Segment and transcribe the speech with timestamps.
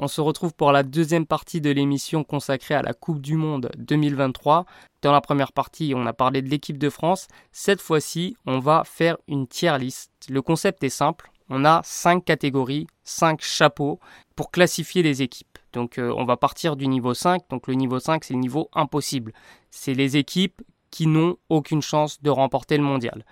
[0.00, 3.70] on se retrouve pour la deuxième partie de l'émission consacrée à la Coupe du Monde
[3.78, 4.64] 2023.
[5.02, 7.26] Dans la première partie, on a parlé de l'équipe de France.
[7.50, 10.12] Cette fois-ci, on va faire une tier list.
[10.28, 11.32] Le concept est simple.
[11.50, 13.98] On a cinq catégories, cinq chapeaux
[14.36, 15.58] pour classifier les équipes.
[15.72, 17.42] Donc euh, on va partir du niveau 5.
[17.50, 19.32] Donc le niveau 5, c'est le niveau impossible.
[19.70, 23.24] C'est les équipes qui n'ont aucune chance de remporter le mondial.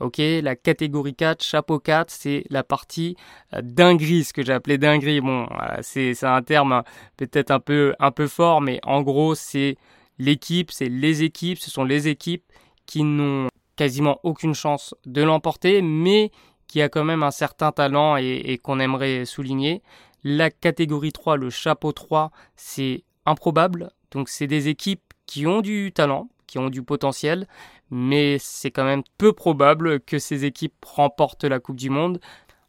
[0.00, 3.16] Ok, la catégorie 4, chapeau 4, c'est la partie
[3.54, 5.20] euh, dinguerie, ce que j'ai appelé dinguerie.
[5.20, 6.84] Bon, euh, c'est un terme hein,
[7.16, 9.76] peut-être un peu, un peu fort, mais en gros, c'est
[10.18, 12.44] l'équipe, c'est les équipes, ce sont les équipes
[12.86, 16.32] qui n'ont quasiment aucune chance de l'emporter, mais
[16.66, 19.82] qui a quand même un certain talent et, et qu'on aimerait souligner.
[20.24, 23.90] La catégorie 3, le chapeau 3, c'est improbable.
[24.10, 27.46] Donc c'est des équipes qui ont du talent, qui ont du potentiel,
[27.90, 32.20] mais c'est quand même peu probable que ces équipes remportent la Coupe du Monde.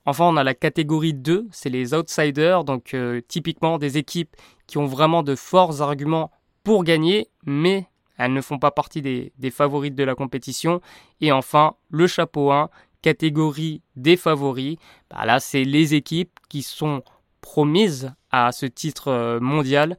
[0.06, 4.36] Enfin, on a la catégorie 2, c'est les outsiders, donc euh, typiquement des équipes
[4.68, 6.32] qui ont vraiment de forts arguments
[6.64, 10.82] pour gagner, mais elles ne font pas partie des, favorites de la compétition.
[11.22, 12.70] Et enfin, le chapeau 1,
[13.02, 14.78] catégorie des favoris.
[15.10, 17.04] Bah là, c'est les équipes qui sont
[17.42, 19.98] promises à ce titre euh, mondial.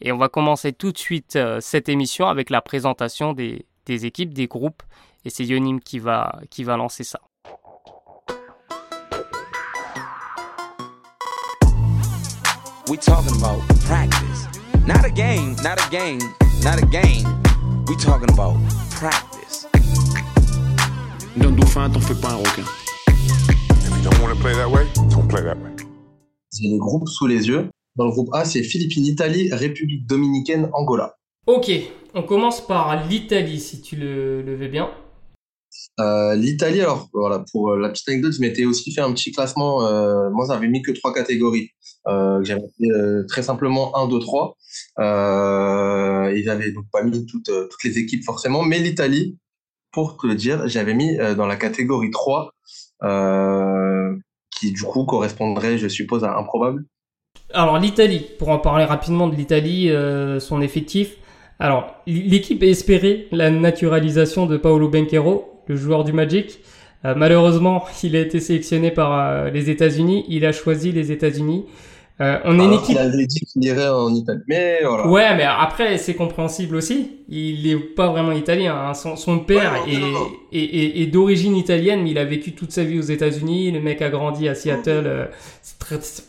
[0.00, 4.06] Et on va commencer tout de suite euh, cette émission avec la présentation des, des
[4.06, 4.82] équipes, des groupes.
[5.24, 7.20] Et c'est Yonim qui va, qui va lancer ça.
[12.88, 14.48] We talking about practice.
[14.86, 16.18] Not a game, not a game,
[16.64, 17.24] not a game.
[17.86, 18.56] We talking about
[18.90, 19.66] practice.
[21.36, 22.64] D'un dauphin, t'en fais pas un requin.
[23.08, 25.70] If you don't want to play that way, don't play that way.
[26.52, 27.70] J'ai les groupes sous les yeux.
[27.96, 31.14] Dans le groupe A, c'est Philippines, Italie, République dominicaine, Angola.
[31.48, 31.72] Ok,
[32.14, 34.92] on commence par l'Italie, si tu le, veux bien.
[35.98, 39.32] Euh, L'Italie, alors voilà, pour euh, la petite anecdote, je m'étais aussi fait un petit
[39.32, 39.84] classement.
[39.84, 41.70] Euh, moi, j'avais mis que trois catégories.
[42.06, 44.56] J'avais fait très simplement 1, 2, 3.
[46.30, 48.62] et j'avais donc pas mis toutes, toutes les équipes forcément.
[48.62, 49.36] Mais l'Italie,
[49.90, 52.54] pour te le dire, j'avais mis dans la catégorie 3,
[54.52, 56.84] qui du coup correspondrait, je suppose, à improbable.
[57.52, 59.90] Alors l'Italie, pour en parler rapidement de l'Italie,
[60.40, 61.16] son effectif,
[61.62, 66.58] alors, l'équipe espérait la naturalisation de Paolo Benquero, le joueur du Magic.
[67.04, 70.24] Euh, malheureusement, il a été sélectionné par euh, les États-Unis.
[70.28, 71.66] Il a choisi les États-Unis.
[72.20, 72.90] Euh, on est une équipe.
[72.90, 75.08] Il avait dit qu'il irait en Italie, mais voilà.
[75.08, 77.10] Ouais, mais après c'est compréhensible aussi.
[77.28, 78.76] Il est pas vraiment italien.
[78.76, 78.94] Hein.
[78.94, 79.74] Son, père
[80.52, 83.72] est, d'origine italienne, mais il a vécu toute sa vie aux États-Unis.
[83.72, 85.04] Le mec a grandi à Seattle.
[85.06, 85.26] Euh,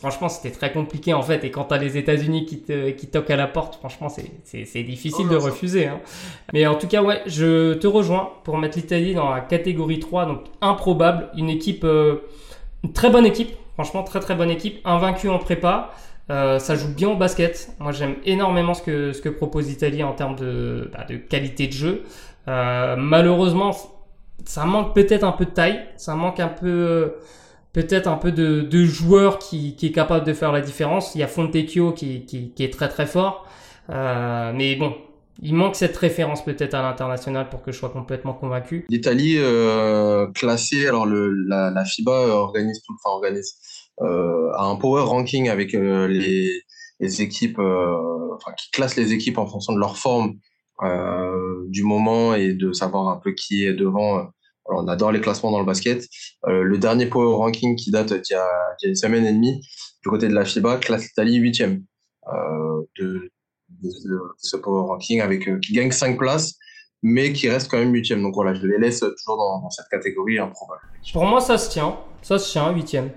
[0.00, 1.44] franchement, c'était très compliqué en fait.
[1.44, 5.28] Et quand t'as les États-Unis qui, te, qui toquent à la porte, franchement, c'est difficile
[5.28, 5.86] de refuser.
[5.86, 6.00] Hein.
[6.54, 10.26] Mais en tout cas, ouais, je te rejoins pour mettre l'Italie dans la catégorie 3,
[10.26, 12.16] donc improbable, une équipe, euh,
[12.82, 14.80] une très bonne équipe Franchement, très très bonne équipe.
[14.84, 15.90] Invaincu en prépa.
[16.30, 17.70] Euh, ça joue bien au basket.
[17.78, 21.66] Moi, j'aime énormément ce que, ce que propose l'Italie en termes de, bah, de qualité
[21.66, 22.02] de jeu.
[22.48, 23.72] Euh, malheureusement,
[24.44, 25.80] ça manque peut-être un peu de taille.
[25.96, 27.16] Ça manque un peu,
[27.72, 31.14] peut-être un peu de, de joueurs qui, qui est capable de faire la différence.
[31.14, 33.46] Il y a Fontecchio qui, qui, qui est très très fort.
[33.90, 34.94] Euh, mais bon,
[35.42, 38.86] il manque cette référence peut-être à l'international pour que je sois complètement convaincu.
[38.88, 43.56] L'Italie euh, classée, alors le, la, la, FIBA organise tout, enfin organise
[44.00, 46.62] euh, a un power ranking avec euh, les,
[47.00, 50.34] les, équipes, euh, enfin qui classe les équipes en fonction de leur forme
[50.82, 54.30] euh, du moment et de savoir un peu qui est devant.
[54.66, 56.06] Alors, on adore les classements dans le basket.
[56.46, 58.48] le dernier power ranking qui date d'il y, a,
[58.82, 59.60] y a une semaine et demie
[60.02, 61.84] du côté de la FIBA classe l'Italie huitième.
[62.98, 63.30] de,
[63.84, 66.54] de, ce power ranking avec euh, qui gagne 5 places
[67.06, 68.22] mais qui reste quand même huitième.
[68.22, 70.80] Donc voilà, je les laisse toujours dans, cette catégorie improbable.
[71.12, 71.98] Pour moi, ça se tient.
[72.22, 73.10] Ça se tient, huitième.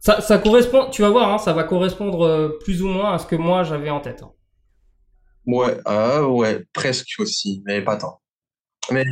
[0.00, 3.18] Ça, ça correspond, tu vas voir, hein, ça va correspondre euh, plus ou moins à
[3.18, 4.22] ce que moi j'avais en tête.
[5.46, 8.20] Ouais, euh, ouais, presque aussi, mais pas tant.
[8.92, 9.04] Mais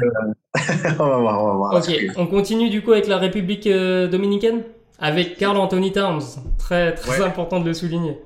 [0.98, 1.74] on va voir, on va voir.
[1.76, 4.64] Ok, on continue du coup avec la République dominicaine?
[4.98, 6.20] Avec Carl Anthony Towns.
[6.58, 8.20] Très, très important de le souligner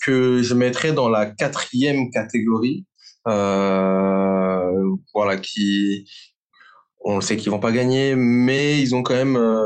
[0.00, 2.86] que je mettrais dans la quatrième catégorie.
[3.28, 6.08] Euh, voilà, qui,
[7.04, 9.64] on sait qu'ils vont pas gagner, mais ils ont quand même euh,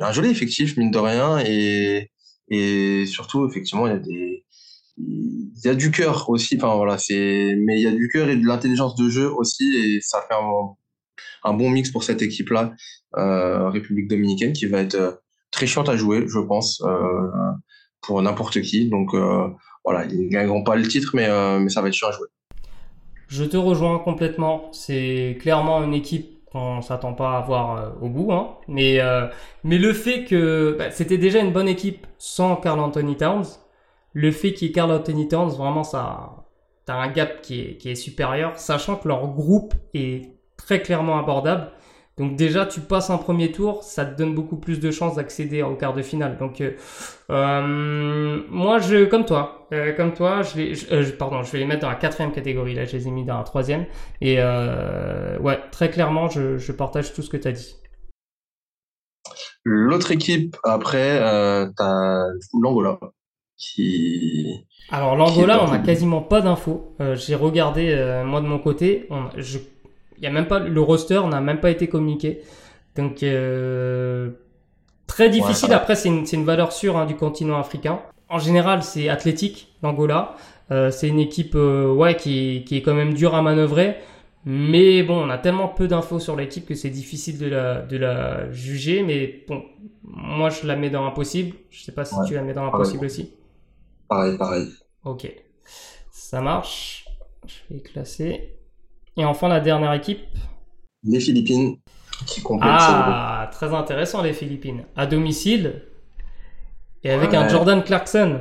[0.00, 2.10] un, joli effectif mine de rien et
[2.50, 4.44] et surtout effectivement il y a des
[4.98, 8.28] il y a du cœur aussi enfin voilà c'est mais il y a du cœur
[8.28, 10.74] et de l'intelligence de jeu aussi et ça fait un,
[11.50, 12.72] un bon mix pour cette équipe là
[13.16, 15.12] euh, République dominicaine qui va être euh,
[15.50, 17.28] très chiante à jouer je pense euh,
[18.06, 18.88] pour n'importe qui.
[18.88, 19.48] Donc euh,
[19.84, 22.12] voilà, ils ne gagneront pas le titre, mais, euh, mais ça va être sûr à
[22.12, 22.28] jouer.
[23.28, 24.68] Je te rejoins complètement.
[24.72, 28.32] C'est clairement une équipe qu'on s'attend pas à voir au bout.
[28.32, 28.50] Hein.
[28.68, 29.00] Mais,
[29.64, 33.46] mais le fait que bah, c'était déjà une bonne équipe sans Carl Anthony Towns,
[34.12, 36.44] le fait qu'il y ait Carl Anthony Towns, vraiment, ça,
[36.86, 41.18] t'as un gap qui est, qui est supérieur, sachant que leur groupe est très clairement
[41.18, 41.70] abordable.
[42.16, 45.62] Donc déjà, tu passes un premier tour, ça te donne beaucoup plus de chances d'accéder
[45.62, 46.38] au quart de finale.
[46.38, 46.72] Donc euh,
[47.30, 51.64] euh moi, je comme toi, euh, comme toi, je vais, euh, pardon, je vais les
[51.64, 52.74] mettre dans la quatrième catégorie.
[52.74, 53.86] Là, je les ai mis dans la troisième.
[54.20, 57.74] Et ouais, très clairement, je, je partage tout ce que tu as dit.
[59.64, 61.18] L'autre équipe après,
[61.76, 62.26] t'as
[62.60, 62.98] l'Angola
[63.56, 64.66] qui.
[64.90, 66.94] Alors l'Angola, on n'a quasiment pas d'infos.
[67.14, 69.58] J'ai regardé moi de mon côté, on, je
[70.22, 72.42] y a même pas le roster n'a même pas été communiqué.
[72.96, 74.30] Donc euh,
[75.06, 75.72] très difficile.
[75.72, 78.00] Après, c'est une, une, valeur sûre hein, du continent africain.
[78.28, 80.36] En général, c'est athlétique, l'Angola.
[80.70, 83.96] Euh, c'est une équipe euh, ouais, qui, qui est quand même dure à manœuvrer.
[84.46, 87.96] Mais bon, on a tellement peu d'infos sur l'équipe que c'est difficile de la, de
[87.96, 89.02] la juger.
[89.02, 89.62] Mais bon,
[90.02, 91.56] moi, je la mets dans impossible.
[91.70, 93.32] Je sais pas si tu la mets dans impossible aussi.
[94.08, 94.68] Pareil, pareil.
[95.04, 95.30] Ok.
[96.10, 97.06] Ça marche.
[97.46, 98.54] Je vais classer.
[99.16, 100.20] Et enfin, la dernière équipe
[101.04, 101.76] Les Philippines,
[102.26, 104.84] qui Ah, très intéressant, les Philippines.
[104.96, 105.82] À domicile
[107.04, 108.40] et avec un Jordan Clarkson.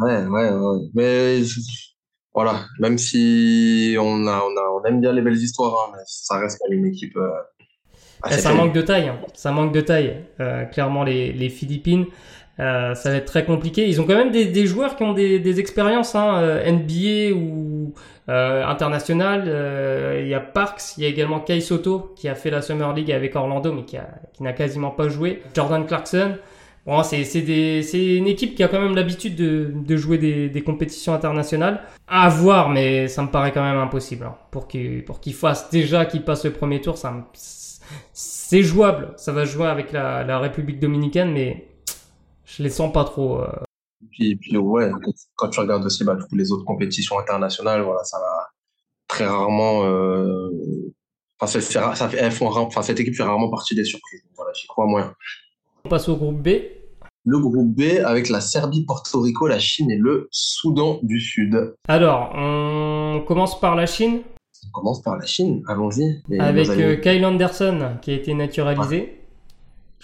[0.00, 0.78] Ouais, ouais, ouais.
[0.94, 1.42] Mais
[2.32, 6.02] voilà, même si on, a, on, a, on aime bien les belles histoires, hein, mais
[6.06, 7.16] ça reste quand même une équipe.
[7.16, 7.30] Euh,
[8.30, 9.18] eh, ça manque de taille, hein.
[9.34, 10.24] ça manque de taille.
[10.40, 12.06] Euh, clairement, les, les Philippines,
[12.58, 13.86] euh, ça va être très compliqué.
[13.86, 17.36] Ils ont quand même des, des joueurs qui ont des, des expériences hein, euh, NBA
[17.36, 17.92] ou
[18.28, 19.44] euh, internationales.
[19.46, 22.62] Euh, il y a Parks, il y a également Kai Soto qui a fait la
[22.62, 25.42] Summer League avec Orlando mais qui, a, qui n'a quasiment pas joué.
[25.54, 26.36] Jordan Clarkson.
[26.86, 30.18] Bon, c'est, c'est, des, c'est une équipe qui a quand même l'habitude de, de jouer
[30.18, 31.80] des, des compétitions internationales.
[32.06, 34.24] À voir, mais ça me paraît quand même impossible.
[34.24, 34.36] Hein.
[34.52, 37.12] Pour qu'ils pour fassent déjà qu'ils passent le premier tour, ça
[38.12, 39.08] c'est jouable.
[39.16, 41.66] Ça va jouer avec la, la République dominicaine, mais
[42.46, 43.40] je les sens pas trop.
[43.40, 43.52] Euh.
[44.10, 44.90] Puis, puis ouais,
[45.34, 48.48] quand tu regardes aussi bah, toutes les autres compétitions internationales, voilà, ça va
[49.08, 49.84] très rarement.
[49.84, 50.50] Euh...
[51.38, 54.22] Enfin, ça fait, elles font, enfin, cette équipe fait rarement partie des surprises.
[54.36, 55.12] Voilà, j'y crois moins.
[55.84, 56.48] On passe au groupe B.
[57.24, 61.74] Le groupe B avec la Serbie, Porto Rico, la Chine et le Soudan du Sud.
[61.88, 64.22] Alors, on commence par la Chine.
[64.68, 66.22] On commence par la Chine, allons-y.
[66.38, 69.25] Avec euh, Kyle Anderson qui a été naturalisé.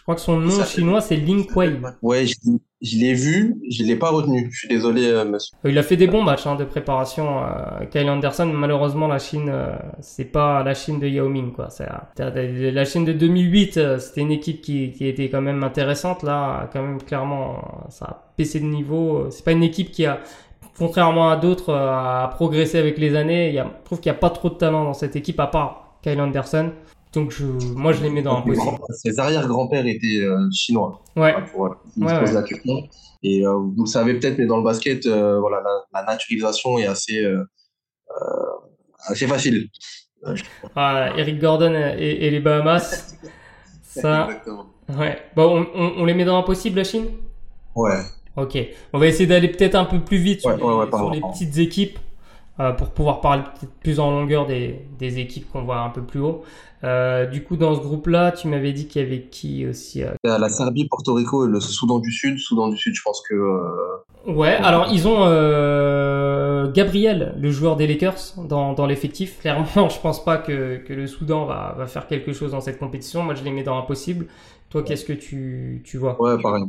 [0.02, 1.78] Je crois que son nom chinois, c'est Ling Kuei.
[2.02, 4.48] Ouais, je, l'ai vu, je l'ai pas retenu.
[4.50, 5.56] Je suis désolé, euh, monsieur.
[5.64, 7.44] Il a fait des bons matchs hein, de préparation.
[7.44, 11.68] Euh, Kyle Anderson, malheureusement, la Chine, euh, c'est pas la Chine de Yao Ming, quoi.
[11.70, 11.86] C'est
[12.18, 13.98] la Chine de 2008.
[14.00, 16.24] c'était une équipe qui, qui était quand même intéressante.
[16.24, 19.30] Là, quand même, clairement, ça a baissé de niveau.
[19.30, 20.18] C'est pas une équipe qui a
[20.76, 23.50] contrairement à d'autres, a progressé avec les années.
[23.50, 25.38] Il y a, je trouve qu'il n'y a pas trop de talent dans cette équipe,
[25.38, 26.72] à part Kyle Anderson.
[27.12, 28.78] Donc je, moi je les mets dans un possible.
[28.90, 31.02] Ses arrière-grands-pères étaient euh, chinois.
[31.14, 31.34] Ouais.
[31.52, 31.76] Pour,
[33.22, 35.62] Et euh, vous le savez peut-être, mais dans le basket, euh, voilà,
[35.92, 37.22] la, naturalisation est assez,
[39.06, 39.68] assez facile.
[40.74, 43.16] Ah, Eric Gordon et, les Bahamas.
[43.82, 44.24] ça.
[44.24, 44.66] Exactement.
[44.96, 45.18] Ouais.
[45.36, 47.06] Bon, on, on, les met dans un possible la Chine?
[47.74, 48.00] Ouais.
[48.36, 48.58] Ok.
[48.92, 51.98] On va essayer d'aller peut-être un peu plus vite sur, les, petites équipes.
[52.76, 53.42] Pour pouvoir parler
[53.80, 56.42] plus en longueur des, des équipes qu'on voit un peu plus haut.
[56.84, 60.10] Euh, du coup, dans ce groupe-là, tu m'avais dit qu'il y avait qui aussi euh...
[60.24, 62.38] La Serbie, Porto Rico et le Soudan du Sud.
[62.38, 63.34] Soudan du Sud, je pense que.
[63.34, 64.32] Euh...
[64.32, 69.40] Ouais, alors ils ont euh, Gabriel, le joueur des Lakers, dans, dans l'effectif.
[69.40, 72.78] Clairement, je pense pas que, que le Soudan va, va faire quelque chose dans cette
[72.78, 73.22] compétition.
[73.22, 74.26] Moi, je les mets dans l'impossible.
[74.72, 76.18] Toi, qu'est-ce que tu, tu vois?
[76.18, 76.64] Ouais, pareil,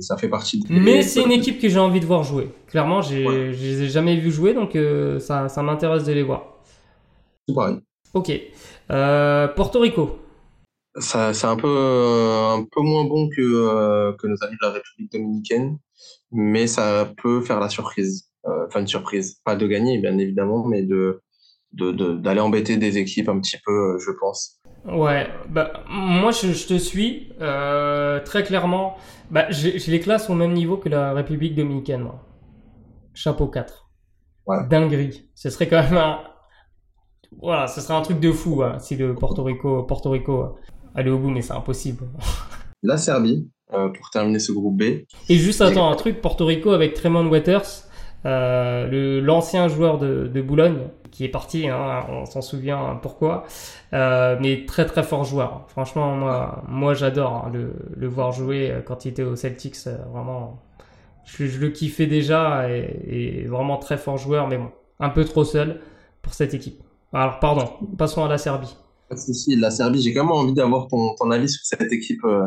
[0.00, 0.60] ça fait partie.
[0.60, 0.66] De...
[0.68, 2.50] Mais c'est une équipe que j'ai envie de voir jouer.
[2.66, 3.54] Clairement, j'ai, ouais.
[3.54, 6.58] je les ai jamais vus jouer, donc euh, ça, ça m'intéresse de les voir.
[7.48, 7.76] C'est pareil.
[8.12, 8.30] Ok.
[8.90, 10.18] Euh, Porto Rico.
[10.98, 14.72] c'est un peu, euh, un peu moins bon que, euh, que nos amis de la
[14.72, 15.78] République dominicaine,
[16.30, 18.27] mais ça peut faire la surprise.
[18.44, 19.40] Enfin, une surprise.
[19.44, 21.22] Pas de gagner, bien évidemment, mais de
[21.72, 24.58] d'aller de, embêter des équipes un petit peu, je pense.
[24.86, 28.96] Ouais, bah, moi je, je te suis très clairement.
[29.30, 32.24] Bah, je, les classe au même niveau que la République dominicaine, moi.
[33.12, 33.90] Chapeau 4.
[34.46, 34.66] Ouais.
[34.70, 35.28] Dinguerie.
[35.34, 36.22] Ce serait quand même un,
[37.40, 40.48] voilà, ce serait un truc de fou hein, si le Porto Rico, Porto Rico euh,
[40.94, 42.04] allait au bout, mais c'est impossible.
[42.82, 44.82] La Serbie, euh, pour terminer ce groupe B.
[45.28, 47.87] Et juste attends, un truc, Porto Rico avec Tremont Waters,
[48.26, 53.44] euh, l'ancien joueur de, de, Boulogne, qui est parti, hein, on s'en souvient pourquoi,
[53.92, 55.64] euh, mais très très fort joueur.
[55.68, 56.16] Franchement,
[56.68, 59.76] moi, j'adore hein, le, le, voir jouer quand il était au Celtics,
[60.12, 60.58] vraiment,
[61.24, 64.70] je, le kiffais déjà et, vraiment très fort joueur, mais bon,
[65.00, 65.80] un peu trop seul
[66.22, 66.82] pour cette équipe.
[67.12, 68.76] Alors, pardon, passons à la Serbie.
[69.16, 72.46] Si, la Serbie, j'ai quand même envie d'avoir ton, ton, avis sur cette équipe, euh,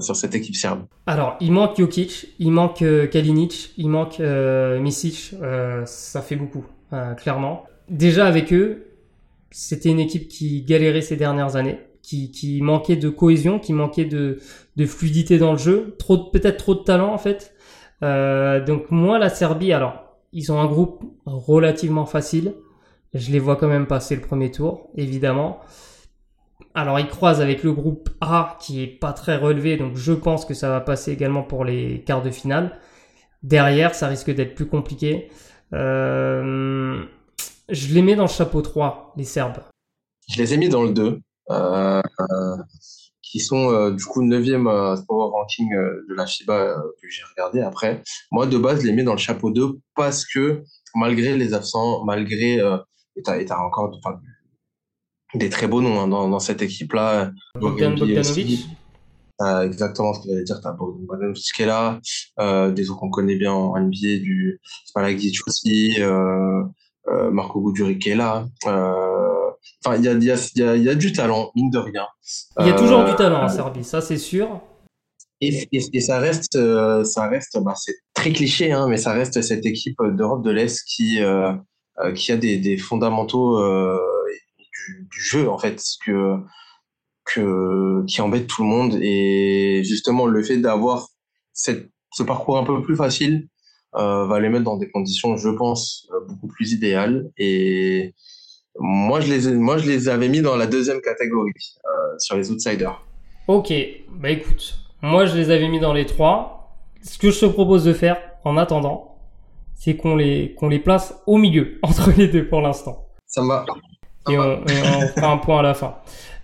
[0.00, 0.86] sur cette équipe serbe.
[1.06, 5.34] Alors, il manque Jokic, il manque Kalinic, il manque Misic,
[5.84, 6.64] ça fait beaucoup,
[7.16, 7.64] clairement.
[7.88, 8.86] Déjà avec eux,
[9.50, 14.38] c'était une équipe qui galérait ces dernières années qui, manquait de cohésion, qui manquait de,
[14.76, 17.54] de fluidité dans le jeu, trop peut-être trop de talent en fait.
[18.02, 22.54] Euh, donc moi la Serbie, alors ils ont un groupe relativement facile.
[23.14, 25.60] Je les vois quand même passer le premier tour, évidemment.
[26.76, 30.44] Alors ils croisent avec le groupe A qui est pas très relevé, donc je pense
[30.44, 32.78] que ça va passer également pour les quarts de finale.
[33.42, 35.30] Derrière, ça risque d'être plus compliqué.
[35.72, 37.02] Euh,
[37.70, 39.62] je les mets dans le chapeau 3, les Serbes.
[40.28, 41.20] Je les ai mis dans le 2.
[41.50, 42.02] Euh,
[43.22, 47.60] qui sont euh, du coup 9e euh, power ranking de la FIBA que j'ai regardé
[47.60, 48.02] après.
[48.30, 50.62] Moi, de base, je les mets dans le chapeau 2 parce que
[50.94, 52.58] malgré les absents, malgré.
[53.16, 53.90] et tu as, encore
[55.34, 57.32] des très beaux noms hein, dans, dans, cette équipe-là.
[57.60, 58.66] Bogdan Bogdanovic.
[59.42, 60.60] Euh, exactement ce que j'allais dire.
[60.60, 62.00] Tu as Bogdanovic qui est là,
[62.40, 66.62] euh, des autres qu'on connaît bien en NBA, du Spalagic aussi, euh,
[67.30, 68.46] Marco Guduric qui est là.
[69.84, 70.30] Enfin, il y a, y,
[70.62, 72.06] a, y a, du talent, mine de rien.
[72.60, 74.60] Il y a toujours du talent en Serbie, ça c'est sûr.
[75.40, 79.42] Et, et, ça reste, euh, ça reste, bah, c'est très cliché, hein, mais ça reste
[79.42, 81.52] cette équipe d'Europe de l'Est qui, euh,
[81.98, 83.58] euh, qui a des, des fondamentaux
[84.86, 86.36] du, du, jeu en fait, que,
[87.24, 88.98] que, qui embête tout le monde.
[89.00, 91.08] Et justement, le fait d'avoir
[91.52, 93.48] cette, ce parcours un peu plus facile
[93.92, 97.30] va les mettre dans des conditions, je pense, beaucoup plus idéales.
[97.38, 98.14] Et,
[98.78, 101.52] moi, je les, moi, je les avais mis dans la deuxième catégorie,
[101.84, 103.02] euh, sur les outsiders.
[103.48, 103.72] Ok,
[104.10, 106.76] bah écoute, moi je les avais mis dans les trois.
[107.02, 109.18] Ce que je te propose de faire, en attendant,
[109.74, 113.06] c'est qu'on les, qu'on les place au milieu, entre les deux pour l'instant.
[113.26, 113.64] Ça me va.
[114.28, 115.96] Et, On, on, fera un point à la fin.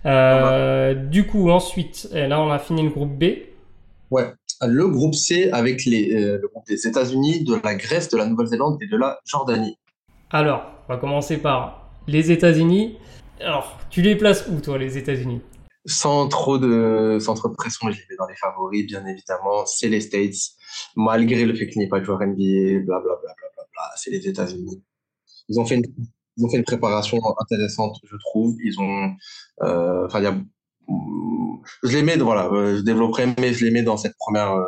[0.05, 3.23] Euh, du coup, ensuite, là on a fini le groupe B.
[4.11, 8.17] Ouais, le groupe C avec les, euh, le groupe des États-Unis, de la Grèce, de
[8.17, 9.77] la Nouvelle-Zélande et de la Jordanie.
[10.29, 12.97] Alors, on va commencer par les États-Unis.
[13.39, 15.41] Alors, tu les places où, toi, les États-Unis?
[15.85, 19.65] Sans trop de sans trop de pression, je les mets dans les favoris, bien évidemment.
[19.65, 20.35] C'est les States,
[20.95, 24.09] malgré le fait qu'il n'y ait pas de joueur NBA, blablabla, bla, bla, bla, c'est
[24.11, 24.81] les États-Unis.
[25.49, 25.83] Ils ont fait une
[26.37, 28.55] ils ont fait une préparation intéressante, je trouve.
[28.63, 29.11] Ils ont,
[29.61, 30.35] euh, enfin, il y a,
[31.83, 34.63] je les mets, voilà, euh, je développerai, mais je les mets dans cette première, euh,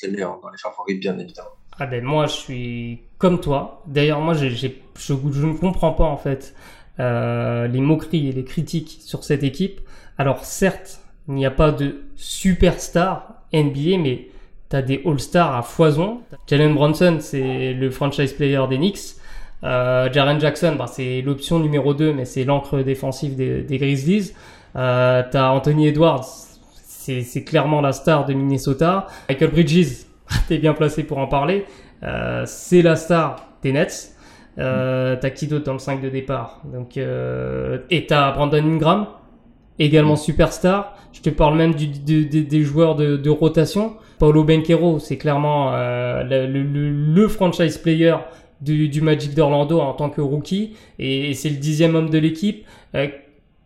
[0.00, 1.50] je les mets dans les favoris, bien évidemment.
[1.78, 3.82] Ah ben moi, je suis comme toi.
[3.86, 6.54] D'ailleurs, moi, je, ne comprends pas en fait
[7.00, 9.80] euh, les moqueries et les critiques sur cette équipe.
[10.16, 14.28] Alors certes, il n'y a pas de superstar NBA, mais
[14.70, 16.20] tu as des All-Stars à foison.
[16.46, 19.16] Jalen Bronson, c'est le franchise player des Knicks.
[19.64, 24.32] Euh, Jaren Jackson, bah, c'est l'option numéro 2, mais c'est l'encre défensive des, Grizzlies.
[24.76, 26.26] Euh, tu as Anthony Edwards,
[26.74, 29.06] c'est, clairement la star de Minnesota.
[29.28, 30.06] Michael Bridges,
[30.48, 31.64] t'es bien placé pour en parler.
[32.02, 34.10] Euh, c'est la star des Nets.
[34.56, 36.60] T'as qui d'autre dans le 5 de départ?
[36.64, 39.06] Donc, Et t'as Brandon Ingram,
[39.78, 40.96] également superstar.
[41.12, 43.94] Je te parle même des joueurs de, rotation.
[44.18, 48.16] Paulo Benquero, c'est clairement le, franchise player
[48.64, 50.74] du, du Magic d'Orlando en tant que rookie.
[50.98, 52.66] Et, c'est le dixième homme de l'équipe.
[52.94, 53.08] Euh,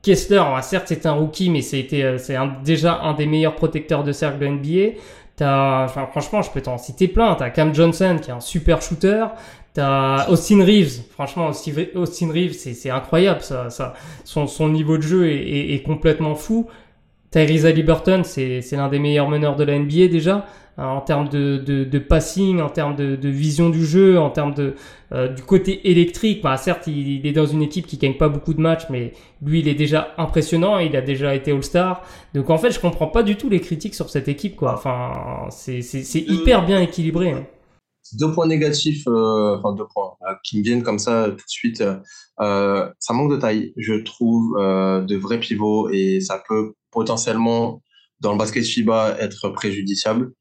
[0.03, 4.13] Kessler, certes c'est un rookie, mais c'était euh, c'est déjà un des meilleurs protecteurs de
[4.13, 4.99] cercle NBA.
[5.37, 7.35] T'as, enfin, franchement, je peux t'en citer plein.
[7.37, 9.27] T'as Cam Johnson qui est un super shooter.
[9.73, 11.03] T'as Austin Reeves.
[11.11, 13.41] Franchement, Austin Reeves, c'est incroyable.
[13.43, 16.69] Ça, ça, son, son niveau de jeu est, est complètement fou.
[17.31, 20.47] Tyrese Liberton, c'est l'un des meilleurs meneurs de la NBA déjà.
[20.79, 24.31] Euh, en termes de, de, de, passing, en termes de, de, vision du jeu, en
[24.31, 24.75] termes de,
[25.11, 26.41] euh, du côté électrique.
[26.41, 29.13] Bah, certes, il, il, est dans une équipe qui gagne pas beaucoup de matchs, mais
[29.45, 30.79] lui, il est déjà impressionnant.
[30.79, 32.05] Il a déjà été All-Star.
[32.33, 34.55] Donc en fait, je comprends pas du tout les critiques sur cette équipe.
[34.55, 34.75] Quoi.
[34.75, 35.81] Enfin, c'est
[36.15, 37.33] hyper bien équilibré.
[37.33, 37.45] Hein.
[38.15, 41.43] Deux points négatifs, euh, enfin deux points euh, qui me viennent comme ça tout de
[41.47, 41.83] suite.
[42.41, 47.83] Euh, ça manque de taille, je trouve, de vrais pivots et ça peut potentiellement
[48.21, 50.33] dans le basket FIBA être préjudiciable.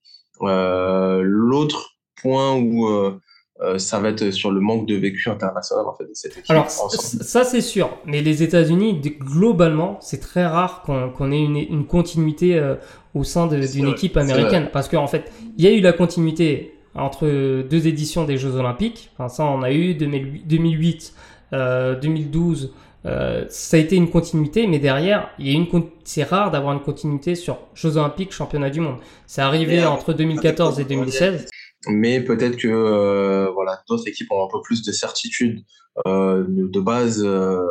[0.42, 3.20] Euh, l'autre point où euh,
[3.62, 6.50] euh, ça va être sur le manque de vécu international en fait de cette équipe.
[6.50, 11.86] Alors ça c'est sûr, mais les États-Unis globalement c'est très rare qu'on ait une, une,
[11.86, 12.76] continuité
[13.16, 16.77] au sein d'une équipe américaine parce qu'en en fait il y a eu la continuité
[16.98, 19.10] entre deux éditions des Jeux Olympiques.
[19.14, 21.14] Enfin ça on a eu 2008,
[21.52, 22.74] 2012.
[23.06, 25.68] Euh, ça a été une continuité, mais derrière, il y a une
[26.04, 28.98] c'est rare d'avoir une continuité sur Jeux Olympiques, Championnat du Monde.
[29.28, 31.48] C'est arrivé entre 2014 et 2016.
[31.88, 35.64] Mais peut-être que euh, voilà, d'autres équipes ont un peu plus de certitude
[36.06, 37.24] euh, de base.
[37.24, 37.62] Euh,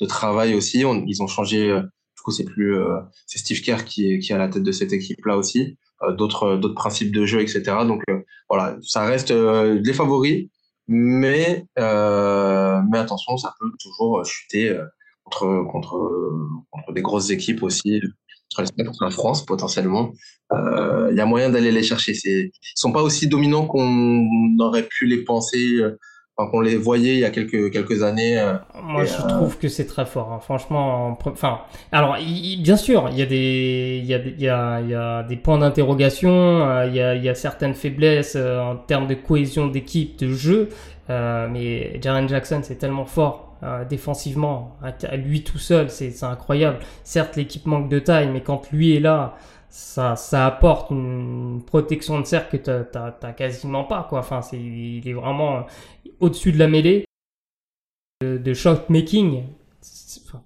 [0.00, 0.84] de travail aussi.
[1.06, 1.68] ils ont changé.
[1.68, 2.76] du coup, c'est plus
[3.26, 5.78] c'est Steve Kerr qui est qui est à la tête de cette équipe là aussi.
[6.16, 7.62] D'autres d'autres principes de jeu, etc.
[7.86, 8.02] Donc
[8.48, 10.48] voilà, ça reste les favoris,
[10.88, 14.78] mais mais attention, ça peut toujours chuter
[15.24, 16.10] contre contre
[16.70, 18.00] contre des grosses équipes aussi
[18.56, 20.12] contre la France potentiellement.
[20.52, 22.12] Euh, il y a moyen d'aller les chercher.
[22.24, 24.26] Ils sont pas aussi dominants qu'on
[24.58, 25.80] aurait pu les penser,
[26.40, 28.38] euh, qu'on les voyait il y a quelques quelques années.
[28.38, 30.32] Euh, Moi, je trouve que c'est très fort.
[30.32, 30.40] Hein.
[30.40, 31.60] Franchement, enfin,
[31.92, 32.16] alors
[32.62, 35.36] bien sûr, il y a des il y a il y a, y a des
[35.36, 36.84] points d'interrogation.
[36.86, 40.68] Il y a il y a certaines faiblesses en termes de cohésion d'équipe, de jeu.
[41.08, 46.78] mais Jaren Jackson, c'est tellement fort euh, défensivement, à, lui tout seul, c'est incroyable.
[47.04, 49.36] Certes, l'équipe manque de taille, mais quand lui est là,
[49.70, 54.06] ça, ça apporte une protection de cercle que tu n'as quasiment pas.
[54.08, 54.18] Quoi.
[54.18, 55.66] Enfin, c'est il est vraiment
[56.18, 57.04] au-dessus de la mêlée.
[58.20, 59.44] De, de shot making,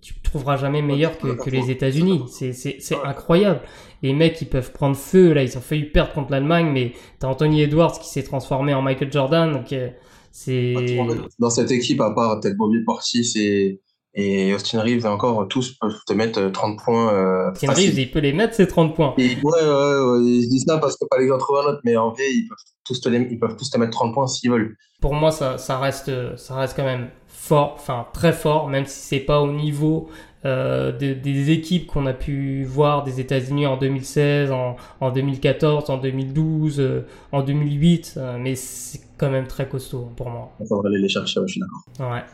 [0.01, 2.23] tu trouveras jamais meilleur que, que les États-Unis.
[2.29, 3.61] C'est incroyable.
[4.03, 5.33] Les mecs, ils peuvent prendre feu.
[5.33, 8.83] Là, ils ont failli perdre contre l'Allemagne, mais t'as Anthony Edwards qui s'est transformé en
[8.83, 9.51] Michael Jordan.
[9.51, 9.89] Donc, euh,
[10.31, 10.99] c'est
[11.39, 13.81] dans cette équipe, à part peut-être Bobby Portis et,
[14.15, 17.13] et Austin Reeves, encore tous peuvent te mettre 30 euh, points.
[17.13, 19.15] Euh, Austin Reeves, il peut les mettre ces 30 points.
[19.17, 22.11] ouais, ouais, ouais, je dis ça parce que pas les autres un autre, mais en
[22.11, 24.77] vrai, ils peuvent tous te, ils peuvent tous te mettre 30 points s'ils veulent.
[25.01, 29.01] Pour moi, ça, ça, reste, ça reste quand même fort, enfin très fort, même si
[29.01, 30.09] c'est pas au niveau
[30.47, 35.97] euh, des, équipes qu'on a pu voir des États-Unis en 2016, en, en, 2014, en
[35.97, 40.53] 2012, euh, en 2008, euh, mais c'est quand même très costaud pour moi.
[40.59, 42.13] On va aller les chercher, je suis d'accord.
[42.13, 42.25] Ouais.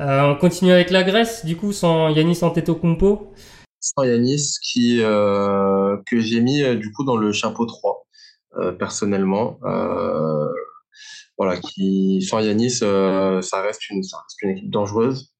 [0.00, 3.32] on continue avec la Grèce, du coup, sans Yanis Antetokounmpo.
[3.80, 8.06] Sans Yanis, qui que j'ai mis du coup dans le chapeau 3,
[8.78, 9.58] personnellement.
[11.36, 15.32] voilà, qui sans Yanis, ça reste une, ça reste une équipe dangereuse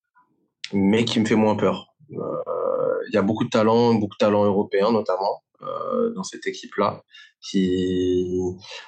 [0.73, 1.95] mais qui me fait moins peur.
[2.13, 6.47] Euh, il y a beaucoup de talents, beaucoup de talents européens notamment euh, dans cette
[6.47, 7.03] équipe-là,
[7.41, 8.41] qui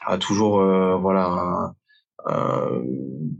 [0.06, 1.72] a toujours euh, voilà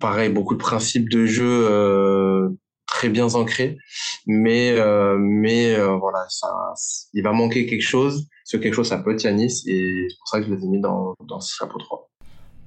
[0.01, 2.57] pareil beaucoup de principes de jeu
[2.87, 3.79] très bien ancrés,
[4.27, 4.75] mais
[5.19, 6.49] mais voilà ça,
[7.13, 8.27] il va manquer quelque chose.
[8.45, 10.69] Ce quelque chose, ça peut être Yanis, et c'est pour ça que je les ai
[10.69, 12.11] mis dans, dans ce chapeau 3.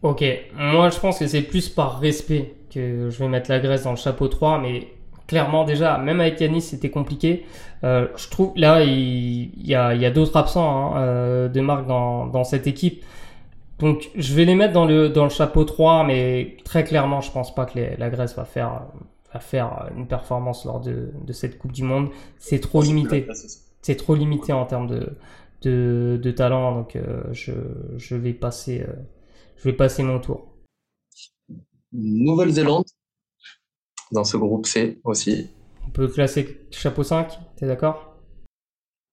[0.02, 0.24] Ok,
[0.56, 3.91] moi je pense que c'est plus par respect que je vais mettre la Grèce dans
[3.91, 4.88] le chapeau 3, mais
[5.28, 7.46] clairement déjà, même avec Yanis, c'était compliqué.
[7.84, 12.26] Euh, je trouve là, il, y a, a d'autres absents hein, euh, de marque dans,
[12.28, 13.04] dans cette équipe.
[13.80, 17.32] Donc je vais les mettre dans le, dans le chapeau 3, mais très clairement, je
[17.32, 18.88] pense pas que la Grèce va faire,
[19.34, 22.10] va faire une performance lors de, de cette Coupe du Monde.
[22.40, 23.28] C'est trop limité.
[23.82, 25.16] C'est trop limité en termes de,
[25.62, 27.54] de, de talent, donc euh, je,
[27.98, 28.94] je, vais passer, euh,
[29.58, 30.48] je vais passer mon tour.
[31.94, 32.86] Nouvelle-Zélande,
[34.12, 35.52] dans ce groupe C aussi.
[35.86, 38.18] On peut classer chapeau 5, t'es d'accord?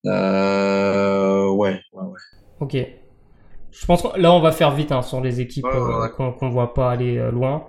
[0.06, 2.20] Euh, ouais, ouais, ouais.
[2.60, 2.76] Ok.
[3.74, 6.74] Je pense que là, on va faire vite hein, sur les équipes euh, qu'on voit
[6.74, 7.66] pas aller euh, loin.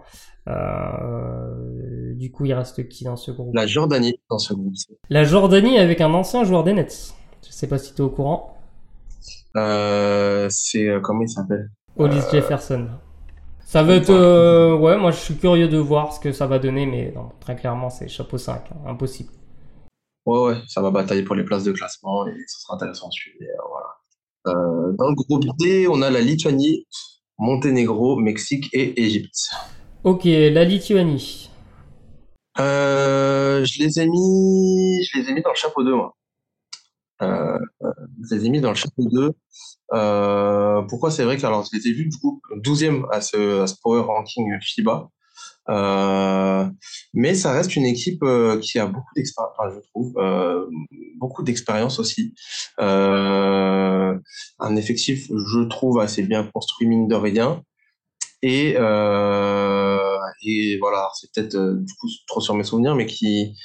[0.47, 3.55] Euh, du coup, il reste qui dans ce groupe?
[3.55, 4.75] La Jordanie dans ce groupe.
[5.09, 7.15] La Jordanie avec un ancien joueur des Nets.
[7.43, 8.55] Je sais pas si tu es au courant.
[9.55, 11.71] c'est comment il s'appelle?
[11.97, 12.87] Hollis Jefferson.
[13.65, 16.85] Ça va être, ouais, moi je suis curieux de voir ce que ça va donner,
[16.85, 19.31] mais non, très clairement c'est chapeau 5, hein, impossible.
[20.27, 23.13] Ouais, ouais, ça va batailler pour les places de classement et ça sera intéressant de
[23.13, 23.37] suivre.
[23.69, 23.87] Voilà.
[24.47, 26.86] Euh, dans le groupe D, on a la Lituanie,
[27.38, 29.49] Monténégro, Mexique et Égypte.
[30.03, 31.49] Ok, la Lituanie.
[32.58, 36.15] je les ai mis, je les ai mis dans le chapeau 2, moi.
[37.21, 39.31] je les ai mis dans le chapeau 2
[39.93, 43.62] euh, pourquoi c'est vrai que alors je les ai vus du coup 12e à ce,
[43.62, 45.10] à ce power ranking FIBA.
[45.69, 46.65] Euh,
[47.13, 50.65] mais ça reste une équipe euh, qui a beaucoup d'expérience, enfin, je trouve, euh,
[51.17, 52.34] beaucoup d'expérience aussi.
[52.80, 54.13] Euh,
[54.60, 57.63] un effectif, je trouve, assez bien construit mine de rien.
[58.41, 58.75] Et,
[60.43, 63.56] et voilà, c'est peut-être du coup trop sur mes souvenirs, mais qui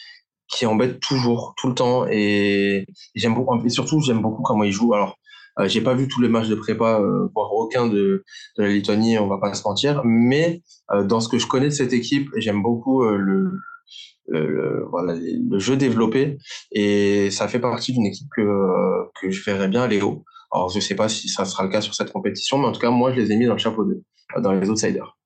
[0.50, 2.06] qui embête toujours, tout le temps.
[2.10, 4.94] Et j'aime beaucoup, et surtout j'aime beaucoup comment ils jouent.
[4.94, 5.19] Alors
[5.58, 8.24] euh, j'ai pas vu tous les matchs de prépa, euh, voire aucun de,
[8.56, 10.02] la Lituanie, on va pas se mentir.
[10.04, 13.50] Mais euh, dans ce que je connais de cette équipe, j'aime beaucoup le,
[14.28, 16.38] le, voilà, le jeu développé
[16.72, 18.42] et ça fait partie d'une équipe que,
[19.20, 20.24] que je verrais bien aller haut.
[20.52, 22.80] Alors je sais pas si ça sera le cas sur cette compétition, mais en tout
[22.80, 24.02] cas moi je les ai mis dans le chapeau 2,
[24.40, 25.16] dans les outsiders.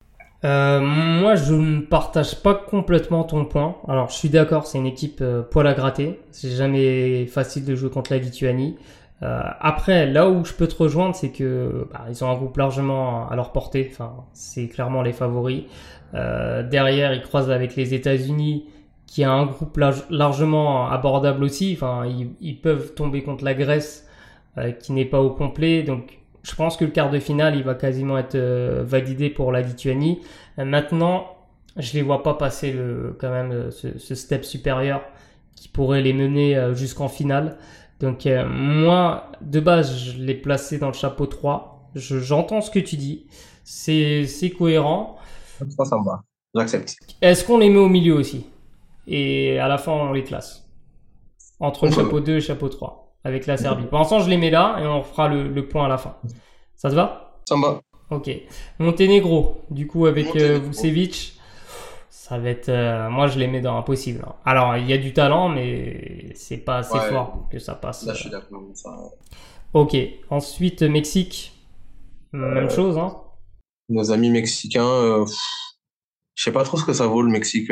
[0.45, 3.77] Euh, moi, je ne partage pas complètement ton point.
[3.89, 6.21] Alors, je suis d'accord, c'est une équipe poil à gratter.
[6.33, 8.77] C'est jamais facile de jouer contre la Lituanie.
[9.23, 12.57] Euh, après, là où je peux te rejoindre, c'est que bah, ils ont un groupe
[12.57, 13.89] largement à leur portée.
[13.91, 15.65] Enfin, c'est clairement les favoris.
[16.15, 18.67] Euh, derrière, ils croisent avec les États-Unis,
[19.07, 19.79] qui a un groupe
[20.11, 21.73] largement abordable aussi.
[21.75, 22.07] Enfin,
[22.41, 24.09] ils, peuvent tomber contre la Grèce,
[24.59, 25.83] euh, qui n'est pas au complet.
[25.83, 28.37] Donc, je pense que le quart de finale, il va quasiment être
[28.83, 30.21] validé pour la Lituanie.
[30.59, 31.27] Maintenant,
[31.79, 35.03] je les vois pas passer le, quand même ce, step supérieur
[35.57, 37.57] qui pourrait les mener jusqu'en finale.
[38.01, 41.91] Donc, moi, de base, je l'ai placé dans le chapeau 3.
[41.95, 43.27] J'entends ce que tu dis.
[43.65, 45.17] C'est cohérent.
[45.77, 46.23] Ça, ça me va.
[46.55, 46.97] J'accepte.
[47.21, 48.47] Est-ce qu'on les met au milieu aussi?
[49.07, 50.67] Et à la fin on les classe.
[51.61, 53.85] Entre le chapeau 2 et le chapeau 3 avec la Serbie.
[53.87, 56.17] Pour l'instant je les mets là et on fera le, point à la fin.
[56.77, 57.41] Ça te va?
[57.49, 57.81] Ça me va.
[58.11, 58.31] Ok.
[58.79, 61.39] Monténégro, du coup avec euh, Vucevic,
[62.25, 62.71] ça va être...
[62.71, 64.25] Euh, moi je les mets dans impossible.
[64.27, 64.35] Hein.
[64.47, 68.07] Alors il y a du talent mais c'est pas assez fort que ça passe.
[68.07, 68.63] Là je suis d'accord.
[69.75, 69.95] Ok.
[70.31, 71.53] Ensuite Mexique,
[72.33, 72.97] même chose.
[72.97, 73.15] Hein.
[73.91, 75.27] Nos amis mexicains, euh,
[76.35, 77.71] je sais pas trop ce que ça vaut le Mexique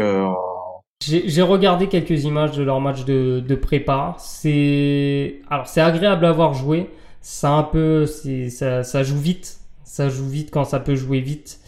[1.04, 4.14] j'ai regardé quelques images de leur match de, de prépa.
[4.18, 6.90] C'est alors c'est agréable à voir jouer.
[7.22, 9.60] Ça un peu, ça, ça joue vite.
[9.82, 11.58] Ça joue vite quand ça peut jouer vite.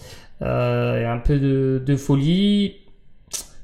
[0.45, 2.77] Euh, un peu de, de folie.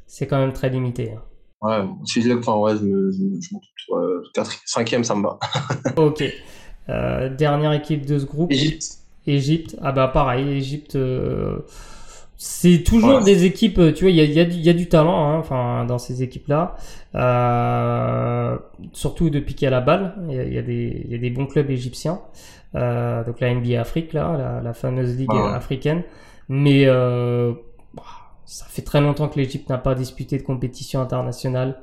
[0.07, 1.13] C'est quand même très limité.
[1.13, 1.23] Hein.
[1.63, 5.39] Ouais, si je enfin, ouais, je, me, je, cinquième, ça me va.
[5.97, 6.25] ok.
[6.89, 8.51] Euh, dernière équipe de ce groupe.
[8.51, 8.99] Égypte.
[9.27, 9.77] Égypte.
[9.83, 10.97] Ah bah pareil, Égypte.
[10.97, 11.59] Euh,
[12.39, 15.29] c'est toujours des équipes, tu vois, il y a, y, a, y a, du talent
[15.29, 16.75] hein, enfin, dans ces équipes-là.
[17.15, 18.57] Euh,
[18.95, 22.21] surtout depuis qu'il y a la balle, il y, y, a des bons clubs égyptiens.
[22.75, 26.03] Euh, donc la NBA Afrique, là, la, la fameuse ligue africaine.
[26.51, 27.53] Mais euh,
[27.95, 28.03] bah,
[28.45, 31.83] ça fait très longtemps que l'Égypte n'a pas disputé de compétition internationale.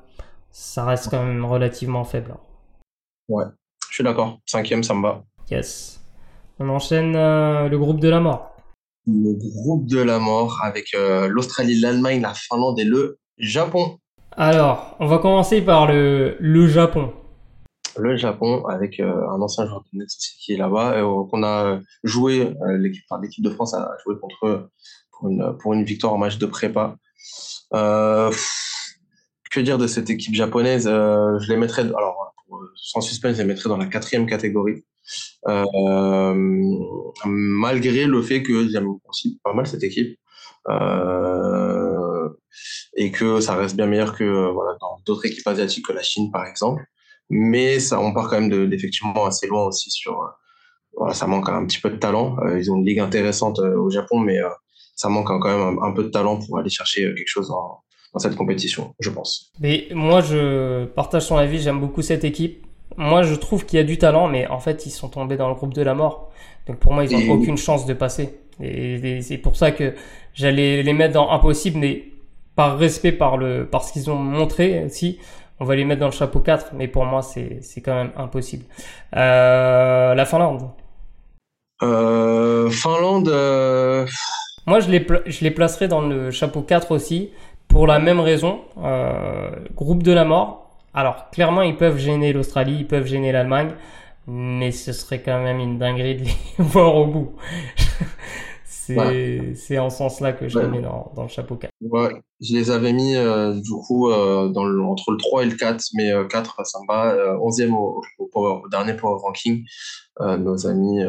[0.52, 2.36] Ça reste quand même relativement faible.
[3.30, 3.46] Ouais,
[3.90, 4.40] je suis d'accord.
[4.46, 5.24] Cinquième, ça me va.
[5.50, 6.02] Yes.
[6.60, 8.58] On enchaîne euh, le groupe de la mort
[9.08, 14.00] le groupe de la mort avec euh, l'Australie, l'Allemagne, la Finlande et le Japon.
[14.32, 17.14] Alors, on va commencer par le, le Japon.
[17.98, 21.80] Le Japon avec euh, un ancien joueur de Nets qui est là-bas, euh, qu'on a
[22.04, 24.70] joué, l'équipe, l'équipe de France a joué contre eux
[25.60, 26.96] pour une, victoire en match de prépa.
[27.72, 28.32] que
[29.60, 32.34] dire de cette équipe japonaise Je les mettrais, alors
[32.76, 34.84] sans suspense, je les mettrais dans la quatrième catégorie.
[35.48, 36.34] Euh,
[37.26, 40.20] malgré le fait que j'aime aussi pas mal cette équipe
[40.68, 42.30] euh,
[42.96, 46.32] et que ça reste bien meilleur que voilà dans d'autres équipes asiatiques que la Chine
[46.32, 46.84] par exemple.
[47.30, 50.18] Mais ça, on part quand même d'effectivement assez loin aussi sur
[50.96, 52.38] voilà, ça manque un petit peu de talent.
[52.40, 54.38] Euh, ils ont une ligue intéressante au Japon, mais
[54.96, 58.20] ça manque quand même un, peu de talent pour aller chercher quelque chose dans, dans,
[58.20, 59.52] cette compétition, je pense.
[59.60, 61.60] Mais moi, je partage ton avis.
[61.60, 62.66] J'aime beaucoup cette équipe
[62.98, 65.50] moi, je trouve qu'il y a du talent, mais en fait, ils sont tombés dans
[65.50, 66.32] le groupe de la mort.
[66.66, 68.40] Donc pour moi, ils n'ont aucune chance de passer.
[68.62, 69.94] Et, c'est pour ça que
[70.34, 72.06] j'allais les mettre dans impossible, mais
[72.56, 75.20] par respect par le par ce qu'ils ont montré aussi,
[75.60, 76.72] on va les mettre dans le chapeau 4.
[76.74, 78.66] Mais pour moi, c'est c'est quand même impossible.
[79.16, 80.70] Euh, la Finlande.
[81.84, 83.30] Euh, Finlande.
[83.30, 84.06] Euh,
[84.66, 87.32] moi, je les je les placerai dans le chapeau 4 aussi
[87.68, 88.62] pour la même raison.
[88.84, 90.68] Euh, groupe de la mort
[90.98, 93.70] alors, clairement, ils peuvent gêner l'Australie, ils peuvent gêner l'Allemagne,
[94.26, 97.36] mais ce serait quand même une dinguerie de les voir au bout.
[99.56, 101.72] C'est en ce sens-là que je les mets dans, dans, le chapeau 4.
[101.82, 102.10] Ouais,
[102.42, 105.56] je les avais mis euh, du coup euh, dans le, entre le 3 et le
[105.56, 107.16] 4, mais 4, euh, ça me va.
[107.38, 109.64] 11e au, au, dernier power ranking.
[110.20, 111.02] nos amis.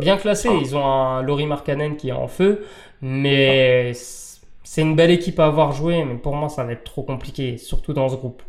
[0.00, 2.64] Bien classés, ils ont un Laurie Markkanen qui est en feu,
[3.00, 7.02] mais c'est une belle équipe à avoir joué, mais pour moi, ça va être trop
[7.02, 8.42] compliqué, surtout dans ce groupe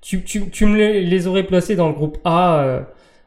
[0.00, 2.82] tu, tu, tu me les, aurais placés dans le groupe A, euh,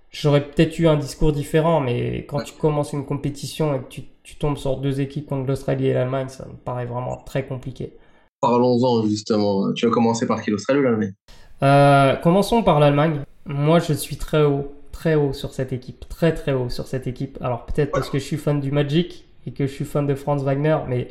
[0.10, 4.04] j'aurais peut-être eu un discours différent, mais quand tu commences une compétition et que tu,
[4.24, 7.94] tu tombes sur deux équipes contre l'Australie et l'Allemagne, ça me paraît vraiment très compliqué.
[8.42, 9.72] Parlons-en justement.
[9.74, 11.14] Tu vas commencer par qui, l'Australie ou l'Allemagne?
[11.64, 13.22] Euh, Commençons par l'Allemagne.
[13.46, 17.08] Moi, je suis très haut, très haut sur cette équipe, très très haut sur cette
[17.08, 17.38] équipe.
[17.42, 20.16] Alors peut-être parce que je suis fan du Magic et que je suis fan de
[20.16, 21.08] Franz Wagner, mais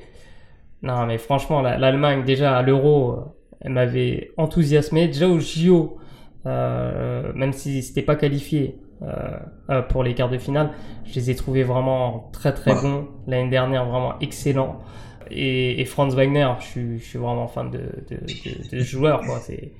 [0.83, 5.07] non, mais franchement, l'Allemagne déjà à l'Euro elle m'avait enthousiasmé.
[5.07, 5.99] Déjà au JO,
[6.46, 9.39] euh, même si c'était pas qualifié euh,
[9.71, 10.71] euh, pour les quarts de finale,
[11.05, 13.09] je les ai trouvés vraiment très très bons.
[13.27, 14.81] L'année dernière, vraiment excellents.
[15.31, 18.85] Et, et, Franz Wagner, je suis, je suis vraiment fan de, de, de, de ce
[18.85, 19.21] joueur.
[19.21, 19.39] Quoi.
[19.41, 19.73] C'est,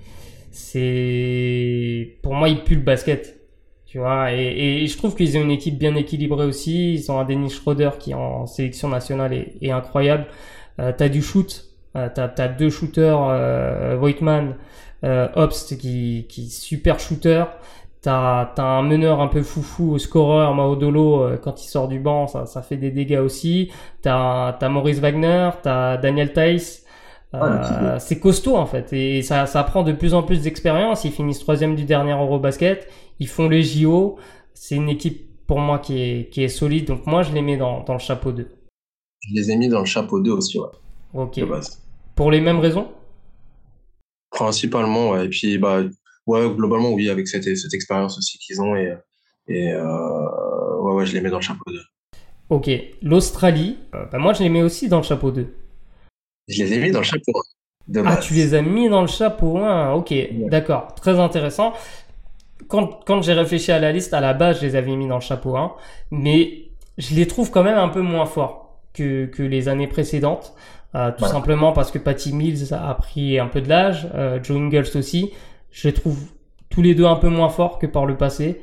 [0.53, 3.41] c'est, pour moi, il pue le basket.
[3.87, 6.95] Tu vois, et, et je trouve qu'ils ont une équipe bien équilibrée aussi.
[6.95, 10.27] Ils ont un Dennis Schroeder qui en sélection nationale est, est incroyable.
[10.79, 11.65] Euh, T'as du shoot,
[11.97, 14.55] euh, t'as as deux shooters, euh, Voigtman,
[15.03, 17.45] euh, Obst qui, qui est super shooter.
[18.03, 22.27] T'as as un meneur un peu foufou, scoreur, Maodolo, euh, quand il sort du banc,
[22.27, 23.71] ça, ça fait des dégâts aussi.
[24.03, 26.85] T'as as Maurice Wagner, t'as Daniel Theiss,
[27.35, 31.05] Euh, c'est costaud en fait et ça, ça prend de plus en plus d'expérience.
[31.05, 32.89] Ils finissent troisième du dernier Eurobasket,
[33.21, 34.19] ils font les JO.
[34.55, 37.57] C'est une équipe pour moi qui est, qui est solide, donc moi je les mets
[37.57, 38.49] dans, dans le chapeau 2.
[39.21, 40.69] Je les ai mis dans le chapeau 2 aussi, ouais.
[41.13, 41.41] Ok.
[42.15, 42.89] Pour les mêmes raisons?
[44.31, 45.27] Principalement, ouais.
[45.27, 45.83] Et puis, bah,
[46.31, 48.77] ouais, globalement, oui, avec cette, cette expérience aussi qu'ils ont.
[48.77, 48.95] Et,
[49.49, 51.81] et euh, ouais, ouais, je les mets dans le chapeau 2.
[52.51, 52.71] Ok.
[53.03, 55.47] L'Australie, euh, bah, moi, je les mets aussi dans le chapeau 2.
[56.49, 57.33] Je les ai mis dans le chapeau
[57.95, 58.05] 1.
[58.07, 59.93] Ah, tu les as mis dans le chapeau 1.
[59.93, 60.15] Ok,
[60.49, 60.95] d'accord.
[60.95, 61.73] Très intéressant.
[62.69, 65.17] Quand, quand j'ai réfléchi à la liste, à la base, je les avais mis dans
[65.17, 65.73] le chapeau 1.
[66.11, 70.55] Mais je les trouve quand même un peu moins forts que, que les années précédentes.
[70.97, 74.57] Euh, tout simplement parce que Patty Mills a pris un peu de l'âge, euh, Joe
[74.57, 75.31] Ingles aussi.
[75.71, 76.19] Je les trouve
[76.69, 78.61] tous les deux un peu moins forts que par le passé.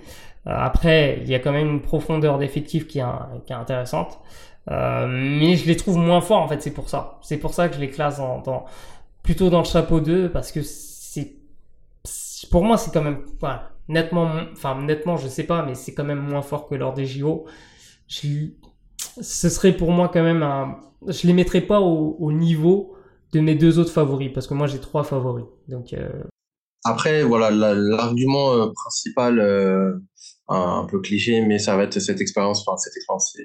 [0.47, 3.01] Euh, après, il y a quand même une profondeur d'effectif qui,
[3.45, 4.19] qui, est intéressante.
[4.69, 7.19] Euh, mais je les trouve moins forts en fait, c'est pour ça.
[7.21, 8.65] C'est pour ça que je les classe dans, dans,
[9.23, 11.37] plutôt dans le chapeau 2 parce que c'est
[12.51, 16.03] pour moi c'est quand même voilà, nettement enfin nettement je sais pas mais c'est quand
[16.05, 17.45] même moins fort que lors des JO.
[18.07, 18.27] Je,
[18.97, 22.95] ce serait pour moi quand même un je les mettrais pas au, niveau
[23.33, 25.45] de mes deux autres favoris parce que moi j'ai trois favoris.
[25.67, 26.09] Donc euh,
[26.87, 29.93] après voilà l'argument euh, principal euh,
[30.47, 33.37] un, peu cliché mais ça va être cette expérience enfin cette expérience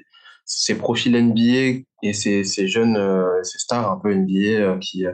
[0.45, 2.97] ces profils NBA et ces, jeunes
[3.43, 5.05] ces stars un peu NBA qui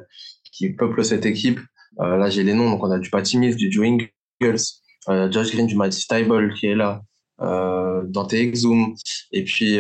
[0.51, 1.59] qui peuplent cette équipe.
[1.97, 4.59] là j'ai les noms donc on a du Patty Mills, du Joe Ingles,
[5.31, 7.01] Josh Green, du Matty Stiebel qui est là,
[7.39, 8.95] Dante Exum
[9.31, 9.79] et puis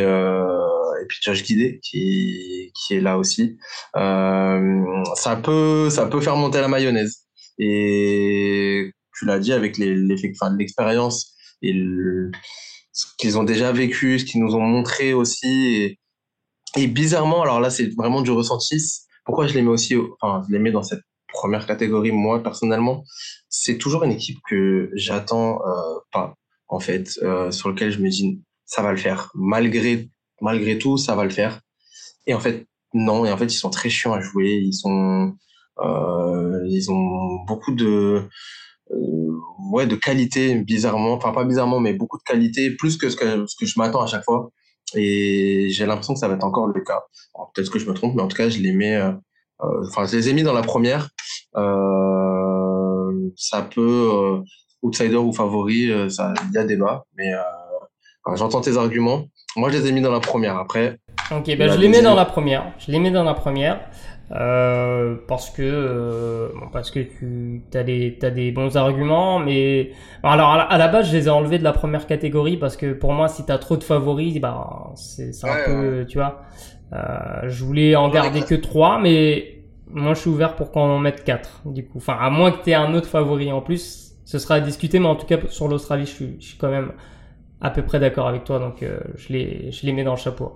[1.01, 3.57] et puis Josh Guidé qui, qui est là aussi.
[3.95, 7.25] Euh, ça peut ça peut faire monter la mayonnaise.
[7.59, 11.73] Et tu l'as dit avec l'expérience et
[12.91, 15.97] ce qu'ils ont déjà vécu, ce qu'ils nous ont montré aussi.
[16.75, 18.77] Et, bizarrement, alors là c'est vraiment du ressenti.
[19.25, 21.01] Pourquoi je les mets aussi, enfin je les mets dans cette
[21.33, 23.03] première catégorie moi personnellement,
[23.49, 26.35] c'est toujours une équipe que j'attends euh, pas
[26.67, 30.09] en fait, euh, sur lequel je me dis ça va le faire malgré
[30.41, 31.61] malgré tout, ça va le faire.
[32.27, 33.25] Et en fait, non.
[33.25, 34.59] Et en fait, ils sont très chiants à jouer.
[34.63, 35.35] Ils sont,
[35.81, 38.27] ils ont beaucoup de,
[38.91, 39.39] euh,
[39.71, 41.13] ouais, de qualité, bizarrement.
[41.13, 44.01] Enfin, pas bizarrement, mais beaucoup de qualité, plus que ce que, ce que je m'attends
[44.01, 44.49] à chaque fois.
[44.95, 47.03] Et j'ai l'impression que ça va être encore le cas.
[47.53, 49.11] Peut-être que je me trompe, mais en tout cas, je les mets, euh,
[49.63, 51.09] euh enfin, je les ai mis dans la première.
[51.55, 54.41] Euh, ça peut, euh,
[54.81, 57.31] outsider ou favori, ça, il y a débat, mais
[58.35, 59.25] j'entends tes arguments.
[59.55, 60.57] Moi, je les ai mis dans la première.
[60.57, 60.97] Après.
[61.31, 62.73] Ok, bah, je les mets dans la première.
[62.79, 63.81] Je les mets dans la première.
[64.31, 69.89] Euh, parce que euh, parce que tu as des t'as des bons arguments mais
[70.21, 73.11] alors à la, base je les ai enlevés de la première catégorie parce que pour
[73.11, 76.43] moi si t'as trop de favoris bah c'est un peu tu vois.
[76.93, 80.99] Euh, je voulais en garder que trois mais moi je suis ouvert pour qu'on en
[80.99, 81.97] mette quatre du coup.
[81.97, 85.07] Enfin à moins que t'aies un autre favori en plus ce sera à discuter mais
[85.07, 86.91] en tout cas sur l'Australie je suis, je suis quand même
[87.61, 90.19] à peu près d'accord avec toi, donc euh, je, les, je les mets dans le
[90.19, 90.53] chapeau.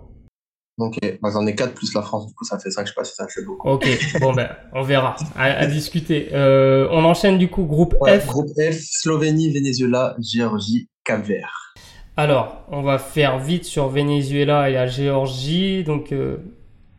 [0.80, 2.96] Ok, moi j'en ai 4 plus la France, du coup ça fait 5, je sais
[2.96, 3.70] pas si ça fait beaucoup.
[3.70, 3.88] Ok,
[4.20, 6.30] bon ben on verra, à, discuter.
[6.34, 8.26] Euh, on enchaîne du coup groupe F.
[8.26, 11.74] Groupe F, Slovénie, Venezuela, Géorgie, Cap-Vert.
[12.18, 16.38] Alors, on va faire vite sur Venezuela et la Géorgie, donc euh,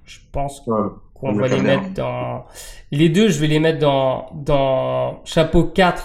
[0.04, 2.44] je pense qu'on va les mettre dans...
[2.90, 6.04] Les deux, je vais les mettre dans, dans chapeau 4,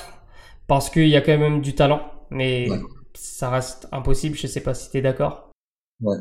[0.67, 2.67] parce qu'il y a quand même du talent, mais
[3.15, 4.37] ça reste impossible.
[4.37, 5.49] Je sais pas si tu es d'accord.
[6.01, 6.17] Ouais.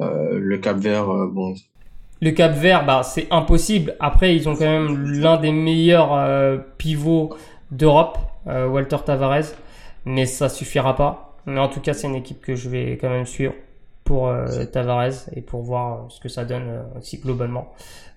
[0.00, 1.54] Euh, le Cap Vert, euh, bon.
[2.20, 3.96] Le Cap Vert, bah, c'est impossible.
[4.00, 7.36] Après, ils ont quand même l'un des meilleurs euh, pivots
[7.70, 9.54] d'Europe, Walter Tavares,
[10.04, 11.38] mais ça suffira pas.
[11.46, 13.54] Mais en tout cas, c'est une équipe que je vais quand même suivre
[14.04, 14.30] pour
[14.70, 17.72] Tavares et pour voir ce que ça donne aussi globalement.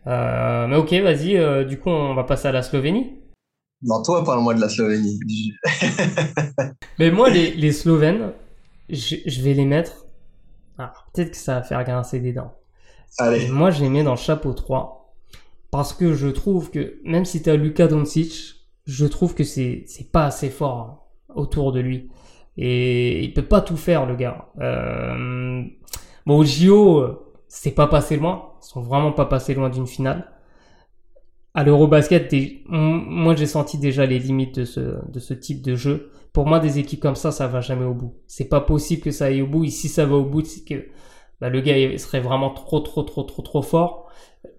[0.05, 1.65] mais ok, vas-y.
[1.65, 3.13] du coup, on va passer à la Slovénie.
[3.83, 5.19] Non, toi, parle-moi de la Slovénie.
[6.99, 8.31] Mais moi, les, les Slovènes,
[8.89, 10.06] je, je, vais les mettre.
[10.77, 12.53] Ah, peut-être que ça va faire grincer des dents.
[13.19, 13.47] Allez.
[13.47, 15.13] moi, je les mets dans le chapeau 3.
[15.71, 19.83] Parce que je trouve que, même si tu as Luka Doncic, je trouve que c'est,
[19.87, 22.09] c'est pas assez fort autour de lui.
[22.57, 24.49] Et il peut pas tout faire, le gars.
[24.59, 25.63] Euh...
[26.25, 27.05] Bon, au JO,
[27.47, 28.53] c'est pas passé loin.
[28.63, 30.31] Ils sont vraiment pas passés loin d'une finale
[31.57, 32.31] à l'Eurobasket,
[32.67, 34.79] moi j'ai senti déjà les limites de ce,
[35.11, 36.11] de ce type de jeu.
[36.37, 38.13] Pour moi, des équipes comme ça, ça va jamais au bout.
[38.27, 39.63] C'est pas possible que ça aille au bout.
[39.63, 40.85] Et si ça va au bout, c'est que
[41.41, 44.11] bah, le gars serait vraiment trop, trop, trop, trop, trop fort.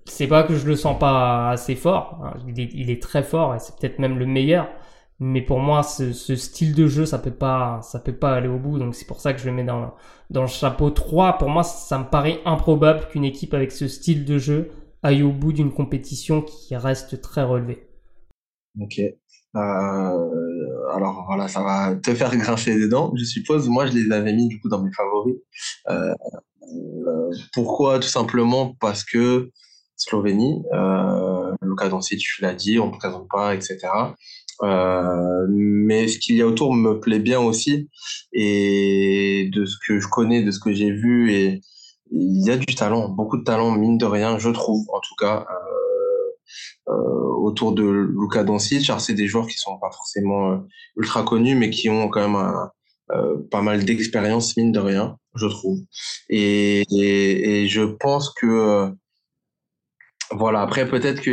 [0.05, 2.21] C'est pas que je le sens pas assez fort.
[2.25, 2.35] Hein.
[2.57, 4.69] Il est, très fort et c'est peut-être même le meilleur.
[5.21, 8.59] Mais pour moi, ce, style de jeu, ça peut pas, ça peut pas aller au
[8.59, 8.81] bout.
[8.81, 9.95] Donc c'est pour ça que je le mets dans,
[10.31, 11.39] dans le chapeau 3.
[11.39, 14.73] Pour moi, ça me paraît improbable qu'une équipe avec ce style de jeu
[15.05, 17.89] aille au bout d'une compétition qui reste très relevée.
[18.81, 19.01] Ok.
[19.57, 20.29] Euh,
[20.95, 23.69] alors voilà, ça va te faire grincer les dents, je suppose.
[23.69, 25.37] Moi, je les avais mis du coup dans mes favoris.
[25.89, 26.15] Euh,
[26.63, 27.99] euh, pourquoi?
[27.99, 29.51] Tout simplement parce que
[29.97, 33.79] Slovénie, euh, Luka tu l'as dit, on ne présente pas, etc.
[35.49, 37.89] Mais ce qu'il y a autour me plaît bien aussi.
[38.33, 41.61] Et de ce que je connais, de ce que j'ai vu,
[42.11, 45.15] il y a du talent, beaucoup de talent, mine de rien, je trouve, en tout
[45.19, 45.47] cas,
[47.49, 48.89] autour de Luka Doncic.
[48.89, 50.57] Alors, c'est des joueurs qui sont pas forcément euh,
[50.97, 52.69] ultra connus, mais qui ont quand même
[53.13, 55.81] euh, pas mal d'expérience, mine de rien, je trouve.
[56.29, 56.85] Et,
[57.69, 58.91] je pense que
[60.31, 61.31] voilà, après peut-être que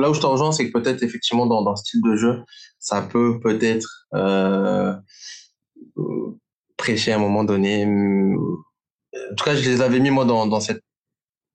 [0.00, 2.40] là où je te rejoins, c'est que peut-être effectivement dans, dans ce style de jeu,
[2.78, 4.94] ça peut peut-être euh,
[6.78, 7.84] prêcher à un moment donné.
[7.84, 10.82] En tout cas, je les avais mis moi dans cette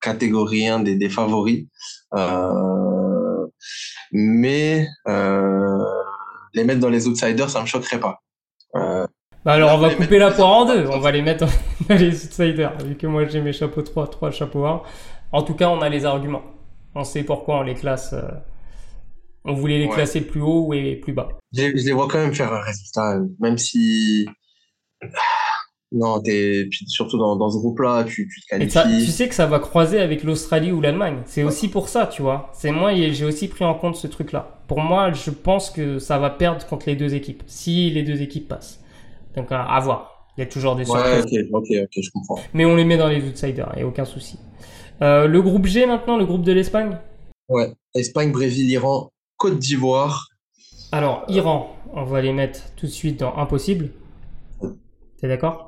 [0.02, 1.66] catégorie 1 des, des favoris.
[2.16, 3.48] Euh,
[4.12, 5.84] mais euh,
[6.54, 8.20] les mettre dans les outsiders, ça me choquerait pas.
[8.76, 9.06] Euh,
[9.46, 11.46] bah alors on va couper la poire en deux, on va les mettre
[11.90, 14.82] dans les outsiders, vu que moi j'ai mes chapeaux 3, 3 chapeaux 1.
[15.32, 16.44] En tout cas, on a les arguments.
[16.96, 18.16] On sait pourquoi on les classe.
[19.44, 21.30] On voulait les classer plus haut et plus bas.
[21.54, 24.28] Je, je, les vois quand même faire un résultat, même si.
[25.92, 28.72] Non, t'es surtout dans, dans ce groupe-là, tu, tu te qualifies.
[28.72, 31.22] Ça, tu sais que ça va croiser avec l'Australie ou l'Allemagne.
[31.26, 31.48] C'est ouais.
[31.48, 32.50] aussi pour ça, tu vois.
[32.54, 34.60] C'est moi, j'ai aussi pris en compte ce truc-là.
[34.68, 38.22] Pour moi, je pense que ça va perdre contre les deux équipes, si les deux
[38.22, 38.84] équipes passent.
[39.36, 40.28] Donc à, à voir.
[40.38, 41.26] Il y a toujours des surprises.
[41.32, 42.40] Ouais, ok, ok, ok, je comprends.
[42.54, 44.38] Mais on les met dans les outsiders, il n'y a aucun souci.
[45.02, 46.98] Euh, le groupe G maintenant, le groupe de l'Espagne?
[47.50, 50.28] Ouais, Espagne, Brésil, Iran, Côte d'Ivoire.
[50.92, 53.90] Alors, Iran, on va les mettre tout de suite dans impossible.
[55.20, 55.67] T'es d'accord?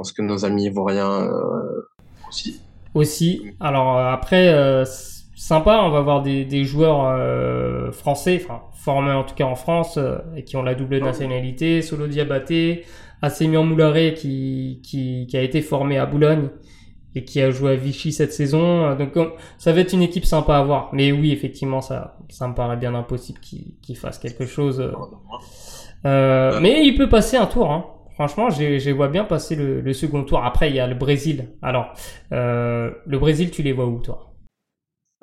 [0.00, 1.88] Pense que nos amis ivoiriens euh,
[2.26, 2.62] aussi.
[2.94, 3.42] Aussi.
[3.60, 4.86] Alors euh, après, euh,
[5.36, 7.02] sympa, on va voir des, des joueurs
[7.92, 9.98] français, enfin formés en tout cas en France,
[10.36, 11.82] et qui ont la double nationalité.
[11.82, 12.86] Solo Diabaté,
[13.20, 16.48] Assemian Moularé qui, qui, qui a été formé à Boulogne
[17.14, 18.94] et qui a joué à Vichy cette saison.
[18.94, 19.18] Donc
[19.58, 20.88] ça va être une équipe sympa à voir.
[20.94, 24.82] Mais oui, effectivement, ça, ça me paraît bien impossible qu'il qu fasse quelque chose.
[26.06, 27.70] Euh, mais il peut passer un tour.
[27.70, 27.84] Hein.
[28.20, 30.44] Franchement, je vois bien passer le, le, second tour.
[30.44, 31.54] Après, il y a le Brésil.
[31.62, 31.94] Alors,
[32.32, 34.34] euh, le Brésil, tu les vois où, toi?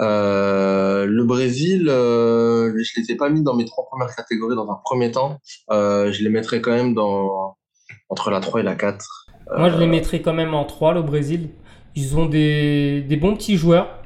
[0.01, 4.67] Euh, Le Brésil, euh, je les ai pas mis dans mes trois premières catégories dans
[4.71, 5.37] un premier temps.
[5.69, 7.55] Euh, je les mettrais quand même dans
[8.09, 9.27] entre la 3 et la 4.
[9.55, 11.51] Moi, je les mettrais quand même en 3, le Brésil.
[11.95, 14.01] Ils ont des, des bons petits joueurs.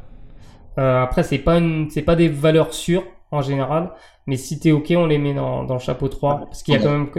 [0.75, 3.93] Après, c'est pas une, c'est pas des valeurs sûres en général,
[4.27, 6.77] mais si t'es ok, on les met dans, dans le chapeau 3 parce qu'il y
[6.77, 7.09] a quand même,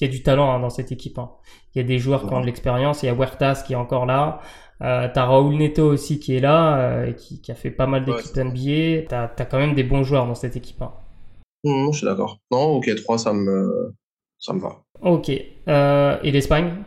[0.00, 1.18] il y a du talent hein, dans cette équipe.
[1.18, 1.30] Hein.
[1.74, 3.02] Il y a des joueurs qui ont de l'expérience.
[3.02, 4.40] Il y a Huertas qui est encore là.
[4.80, 8.04] Euh, t'as Raúl Neto aussi qui est là, euh, qui, qui, a fait pas mal
[8.04, 9.08] d'équipes ouais, NBA.
[9.08, 10.80] T'as as quand même des bons joueurs dans cette équipe.
[10.82, 10.92] Hein.
[11.64, 12.38] Mmh, je suis d'accord.
[12.52, 13.94] Non, ok, 3, ça me,
[14.38, 14.80] ça me va.
[15.02, 15.30] Ok.
[15.68, 16.84] Euh, et l'Espagne?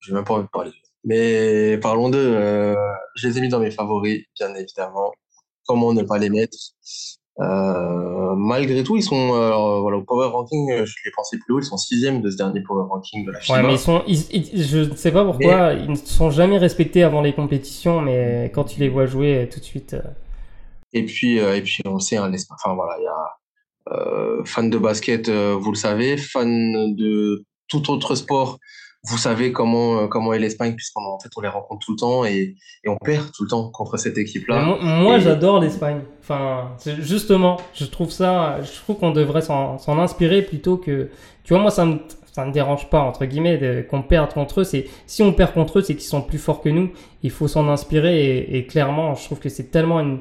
[0.00, 0.72] J'ai même pas envie de parler.
[1.04, 2.18] Mais parlons d'eux.
[2.18, 2.74] Euh,
[3.14, 5.12] je les ai mis dans mes favoris, bien évidemment.
[5.66, 6.56] Comment ne pas les mettre?
[7.40, 11.60] Euh, Malgré tout, ils sont euh, voilà, au Power Ranking, je les pensais plus haut.
[11.60, 13.56] Ils sont sixième de ce dernier Power Ranking de la FIBA.
[13.56, 15.84] Ouais, mais ils sont, ils, ils, je ne sais pas pourquoi, mais...
[15.84, 19.60] ils ne sont jamais respectés avant les compétitions, mais quand tu les vois jouer, tout
[19.60, 19.96] de suite.
[20.92, 23.26] Et puis, et puis, on sait, hein, enfin voilà, il y a
[23.92, 28.58] euh, fan de basket, euh, vous le savez, fan de tout autre sport,
[29.06, 31.98] vous savez comment euh, comment est l'Espagne puisqu'on en fait on les rencontre tout le
[31.98, 34.62] temps et, et on perd tout le temps contre cette équipe là.
[34.62, 35.20] Moi, moi et...
[35.20, 36.00] j'adore l'Espagne.
[36.20, 41.10] Enfin justement, je trouve ça, je trouve qu'on devrait s'en inspirer plutôt que
[41.42, 41.98] tu vois moi ça me
[42.32, 44.64] ça me dérange pas entre guillemets qu'on perde contre eux.
[44.64, 46.90] C'est si on perd contre eux, c'est qu'ils sont plus forts que nous.
[47.22, 50.18] Il faut s'en inspirer et, et, clairement, je trouve que c'est tellement une,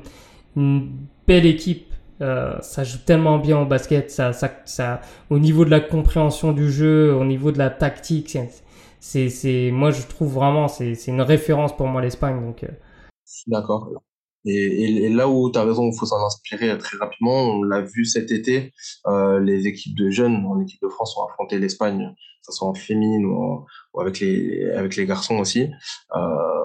[0.56, 0.92] une
[1.26, 5.72] belle équipe euh, ça joue tellement bien au basket, ça, ça, ça, au niveau de
[5.72, 8.63] la compréhension du jeu, au niveau de la tactique, c'est,
[9.04, 12.40] c'est, moi je trouve vraiment, c'est, c'est une référence pour moi l'Espagne.
[12.40, 12.70] Donc, euh...
[13.48, 13.90] d'accord.
[14.46, 17.44] Et, et, là où tu as raison, il faut s'en inspirer très rapidement.
[17.44, 18.74] On l'a vu cet été,
[19.08, 22.68] euh, les équipes de jeunes en équipe de France ont affronté l'Espagne, que ce soit
[22.68, 23.66] en féminine ou,
[24.00, 25.70] avec les avec les garçons aussi.
[26.16, 26.20] Euh,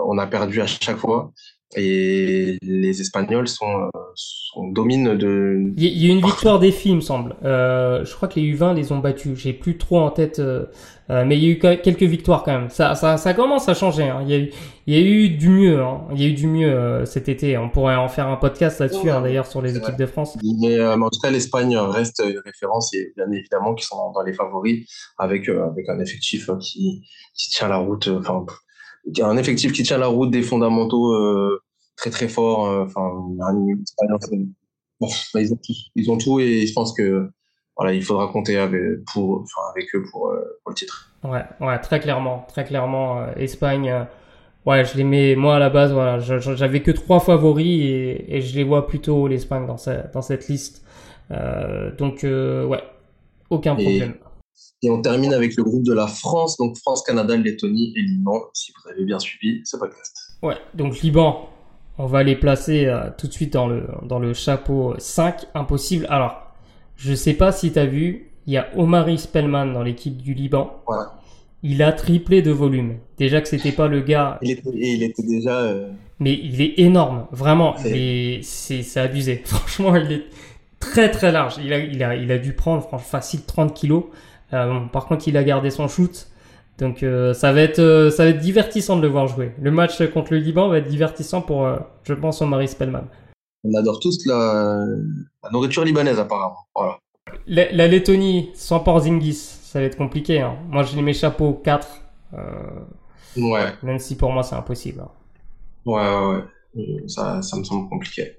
[0.07, 1.33] on a perdu à chaque fois
[1.77, 5.71] et les Espagnols sont, sont dominent de.
[5.77, 7.37] Il y a une victoire des filles, il me semble.
[7.45, 9.39] Euh, je crois que les U20 les ont battus.
[9.39, 10.65] J'ai plus trop en tête, euh,
[11.11, 12.71] mais il y a eu quelques victoires quand même.
[12.71, 14.05] Ça, ça, ça commence à changer.
[14.05, 14.21] Hein.
[14.23, 14.51] Il, y a eu,
[14.87, 15.83] il y a eu du mieux.
[15.83, 16.07] Hein.
[16.15, 17.59] Il y a eu du mieux euh, cet été.
[17.59, 20.39] On pourrait en faire un podcast là-dessus, hein, d'ailleurs, sur les équipes de France.
[20.43, 24.11] Mais, euh, mais, en tout cas, l'Espagne reste une référence et bien évidemment qui sont
[24.13, 24.87] dans les favoris
[25.19, 27.03] avec avec un effectif qui
[27.35, 28.09] qui tient la route.
[28.09, 28.47] Enfin
[29.21, 31.15] un effectif qui tient la route, des fondamentaux
[31.97, 32.61] très très forts.
[32.85, 33.11] Enfin,
[33.53, 34.29] une expérience.
[35.01, 37.31] Bon, bah, ils ont tout, ils ont tout et je pense que
[37.77, 38.83] voilà, il faudra compter avec,
[39.13, 40.33] pour, enfin, avec eux pour,
[40.65, 41.13] pour, le titre.
[41.23, 44.07] Ouais, ouais, très clairement, très clairement, Espagne.
[44.67, 48.41] Ouais, je les mets, moi à la base, voilà, j'avais que trois favoris et, et,
[48.43, 49.77] je les vois plutôt l'Espagne dans,
[50.13, 50.85] dans cette liste.
[51.31, 52.83] Euh, donc, euh, ouais,
[53.51, 54.15] aucun problème.
[54.83, 58.43] Et, on termine avec le groupe de la France, donc France, Canada, Lettonie et Liban,
[58.55, 60.17] si vous avez bien suivi ce podcast.
[60.43, 61.49] Ouais, donc Liban,
[61.99, 66.07] on va les placer euh, tout de suite dans le, dans le chapeau 5, impossible.
[66.09, 66.53] Alors,
[66.97, 70.33] je sais pas si tu as vu, il y a Omari Spellman dans l'équipe du
[70.33, 70.81] Liban.
[70.87, 70.97] Ouais.
[71.65, 72.99] Il a triplé de volume.
[73.19, 74.39] Déjà que c'était pas le gars.
[74.43, 75.75] Il était, il était déjà.
[76.21, 77.75] Mais il est énorme, vraiment.
[77.77, 79.43] C'est abusé.
[79.45, 80.25] Franchement, il est
[80.79, 81.57] très très large.
[81.63, 84.05] Il a, il a, il a dû prendre facile 30 kilos.
[84.53, 86.29] Euh, par contre, il a gardé son shoot.
[86.79, 89.53] Donc euh, ça va être euh, ça va être divertissant de le voir jouer.
[89.61, 91.69] Le match contre le Liban va être divertissant pour,
[92.05, 93.05] je pense, Omar Spellman.
[93.65, 94.87] On adore tous la,
[95.51, 96.67] nourriture libanaise apparemment.
[96.75, 96.99] Voilà.
[97.49, 100.41] La, Lettonie sans Porzingis, ça va être compliqué.
[100.41, 100.57] Hein.
[100.69, 101.89] Moi, j'ai mes chapeaux 4.
[103.37, 103.67] ouais.
[103.83, 105.01] Même si pour moi, c'est impossible.
[105.01, 105.11] Hein.
[105.85, 106.45] Ouais, ouais,
[106.77, 107.09] ouais.
[107.09, 108.37] Ça, ça me semble compliqué.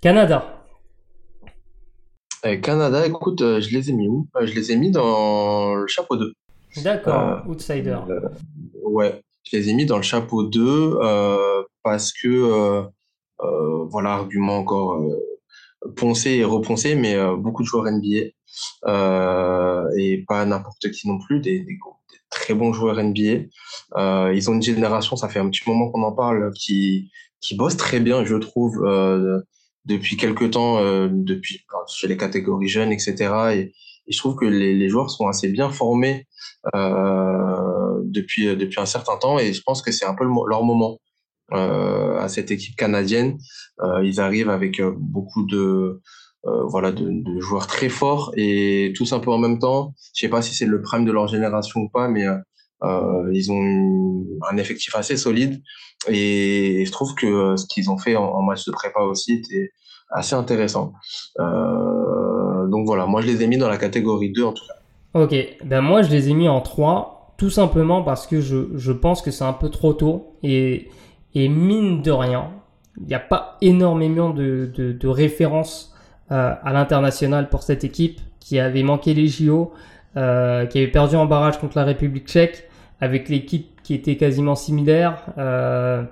[0.00, 0.57] Canada.
[2.62, 4.28] Canada, écoute, euh, je les ai mis où?
[4.36, 6.32] Euh, Je les ai mis dans le chapeau 2.
[6.82, 7.98] D'accord, euh, outsider.
[8.84, 10.98] ouais, je les ai mis dans le chapeau 2
[11.82, 12.84] parce que,
[13.90, 15.02] voilà, argument encore
[15.96, 18.32] poncé et reponcé, mais beaucoup de joueurs NBA
[19.96, 21.66] et pas n'importe qui non plus, des,
[22.30, 23.46] très bons joueurs NBA.
[24.32, 27.10] ils ont une génération, ça fait un petit moment qu'on en parle, qui,
[27.40, 28.84] qui bosse très bien, je trouve
[29.84, 33.14] depuis quelques temps, euh, depuis chez les catégories jeunes, etc.
[33.54, 33.72] Et,
[34.10, 36.26] je trouve que les, les, joueurs sont assez bien formés
[36.74, 40.98] euh, depuis depuis un certain temps, et je pense que c'est un peu leur moment
[41.52, 43.38] euh, à cette équipe canadienne.
[43.82, 46.00] Euh, ils arrivent avec euh, beaucoup de
[46.46, 49.94] euh, voilà de, de, joueurs très forts et tous un peu en même temps.
[50.14, 52.26] Je sais pas si c'est le prime de leur génération ou pas, mais
[52.84, 55.60] euh, ils ont un effectif assez solide
[56.08, 59.72] et je trouve que ce qu'ils ont fait en, match de prépa aussi était
[60.10, 60.92] assez intéressant.
[61.40, 65.20] Euh, donc voilà, moi je les ai mis dans la catégorie 2 en tout cas.
[65.20, 68.92] Ok, ben moi je les ai mis en 3, tout simplement parce que je, je
[68.92, 70.88] pense que c'est un peu trop tôt et,
[71.34, 72.52] et mine de rien,
[73.00, 75.94] il n'y a pas énormément de, de, références
[76.30, 79.72] euh, à l'international pour cette équipe qui avait manqué les JO,
[80.14, 82.67] qui avait perdu en barrage contre la République tchèque
[83.00, 85.24] avec l'équipe qui était quasiment similaire.
[85.38, 86.02] Euh,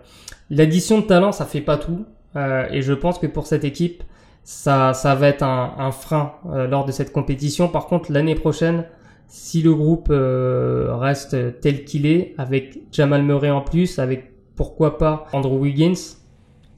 [0.51, 2.05] L'addition de talent, ça fait pas tout.
[2.37, 4.03] Euh, et je pense que pour cette équipe,
[4.45, 7.69] ça, ça va être un, un frein euh, lors de cette compétition.
[7.69, 8.85] Par contre, l'année prochaine,
[9.27, 14.99] si le groupe euh, reste tel qu'il est, avec Jamal Murray en plus, avec pourquoi
[14.99, 15.95] pas Andrew Wiggins,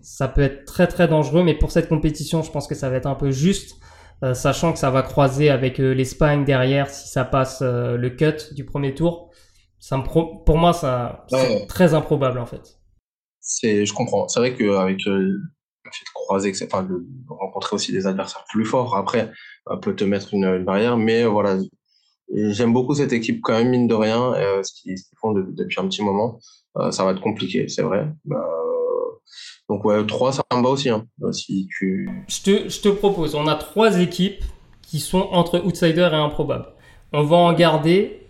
[0.01, 1.43] ça peut être très très dangereux.
[1.43, 3.77] Mais pour cette compétition, je pense que ça va être un peu juste,
[4.33, 8.95] sachant que ça va croiser avec l'Espagne derrière si ça passe le cut du premier
[8.95, 9.31] tour.
[9.81, 12.79] Ça me pour moi, ça c'est très improbable en fait
[13.49, 14.29] c'est, je comprends.
[14.29, 18.67] C'est vrai qu'avec euh, le fait de croiser, enfin, de rencontrer aussi des adversaires plus
[18.67, 19.33] forts, après,
[19.81, 20.99] peut te mettre une, une barrière.
[20.99, 21.59] Mais voilà,
[22.31, 25.89] j'aime beaucoup cette équipe quand même, mine de rien, euh, ce qu'ils font depuis un
[25.89, 26.39] petit moment.
[26.77, 28.07] Euh, ça va être compliqué, c'est vrai.
[28.27, 28.47] Bah,
[29.71, 30.91] donc ouais, 3, ça me va aussi.
[30.91, 32.09] Hein, si tu...
[32.29, 34.43] je, te, je te propose, on a trois équipes
[34.83, 36.67] qui sont entre outsider et improbable.
[37.13, 38.28] On va en garder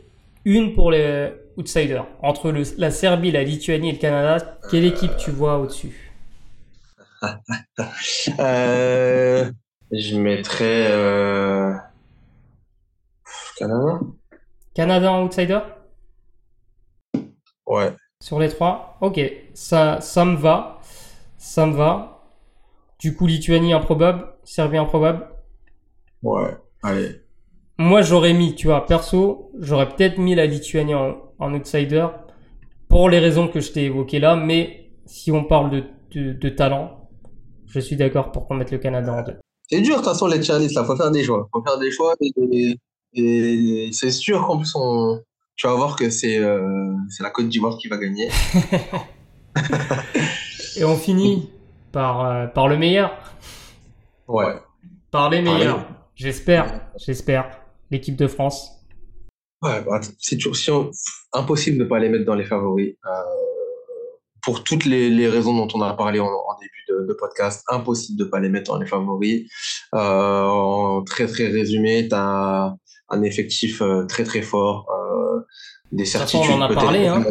[0.49, 5.17] une pour les outsider Entre le, la Serbie, la Lituanie et le Canada, quelle équipe
[5.17, 6.11] tu vois au-dessus?
[8.39, 9.51] Euh,
[9.93, 11.75] Je mettrais euh...
[13.57, 14.01] Canada.
[14.75, 15.61] Canada en outsider?
[17.67, 17.97] Ouais.
[18.21, 18.97] Sur les trois?
[19.01, 19.21] Ok,
[19.55, 20.81] ça, ça me va.
[21.37, 22.23] Ça me va.
[23.01, 25.29] Du coup, Lituanie improbable, Serbie improbable?
[26.23, 27.21] Ouais, allez.
[27.79, 32.09] Moi, j'aurais mis, tu vois, perso, j'aurais peut-être mis la Lituanie en, en outsider
[32.89, 37.09] pour les raisons que je t'ai évoquées là, mais si on parle de, de, talent,
[37.67, 39.37] je suis d'accord pour qu'on mette le Canada en deux.
[39.71, 41.49] C'est dur de toute façon les challenges là, faut faire des choix.
[41.53, 42.15] Faut faire des choix
[43.15, 45.21] et, c'est sûr qu'en plus on,
[45.57, 48.29] tu vas voir que c'est euh, la Côte d'Ivoire qui va gagner.
[50.77, 51.51] et on finit
[51.93, 53.13] par, euh, par le meilleur.
[54.27, 54.55] Ouais.
[55.11, 55.87] Par les meilleurs.
[56.15, 57.61] J'espère, j'espère.
[57.91, 58.71] L'équipe de France.
[59.63, 60.91] Ouais, bah, c'est toujours
[61.33, 62.95] impossible de ne pas les mettre dans les favoris.
[63.07, 63.11] Euh,
[64.43, 67.65] pour toutes les, les, raisons dont on a parlé en, en début de, de, podcast,
[67.69, 69.51] impossible de ne pas les mettre dans les favoris.
[69.95, 72.75] Euh, en très très résumé, tu as
[73.11, 74.87] un effectif euh, très très fort.
[74.91, 75.41] Euh,
[75.93, 76.51] des certitudes.
[76.51, 77.25] on en a parlé, hein.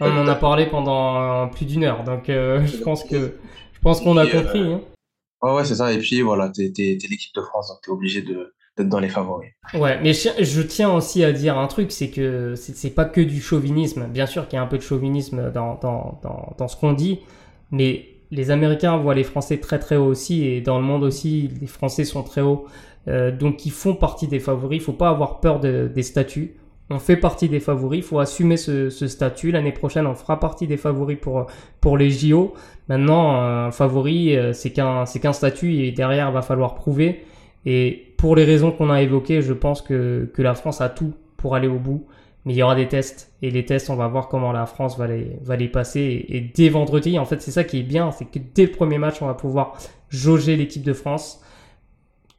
[0.00, 3.34] on en a parlé pendant plus d'une heure, donc je pense que
[3.72, 4.60] je pense qu'on a compris.
[4.60, 4.80] Hein.
[5.42, 5.92] Ouais, ouais, c'est ça.
[5.92, 9.50] Et puis voilà, t'es l'équipe de France, donc t'es obligé de d'être dans les favoris.
[9.74, 13.40] Ouais, mais je, tiens aussi à dire un truc, c'est que c'est pas que du
[13.40, 14.06] chauvinisme.
[14.06, 16.20] Bien sûr qu'il y a un peu de chauvinisme dans, dans,
[16.56, 17.20] dans, ce qu'on dit,
[17.70, 21.50] mais les Américains voient les Français très très haut aussi, et dans le monde aussi,
[21.60, 22.66] les Français sont très hauts.
[23.08, 24.80] Euh, donc ils font partie des favoris.
[24.80, 26.56] Il faut pas avoir peur de, des statuts.
[26.88, 27.98] On fait partie des favoris.
[27.98, 29.50] Il faut assumer ce, statut.
[29.50, 31.46] L'année prochaine, on fera partie des favoris pour
[31.80, 32.54] pour les JO.
[32.88, 37.24] Maintenant, un favori, euh, c'est qu'un qu'un statut et derrière, il va falloir prouver.
[37.64, 41.14] Et pour les raisons qu'on a évoquées, je pense que, que la France a tout
[41.36, 42.06] pour aller au bout.
[42.44, 43.32] Mais il y aura des tests.
[43.40, 46.26] Et les tests, on va voir comment la France va les, va les passer.
[46.28, 48.10] Et, dès vendredi, en fait, c'est ça qui est bien.
[48.10, 51.40] C'est que dès le premier match, on va pouvoir jauger l'équipe de France.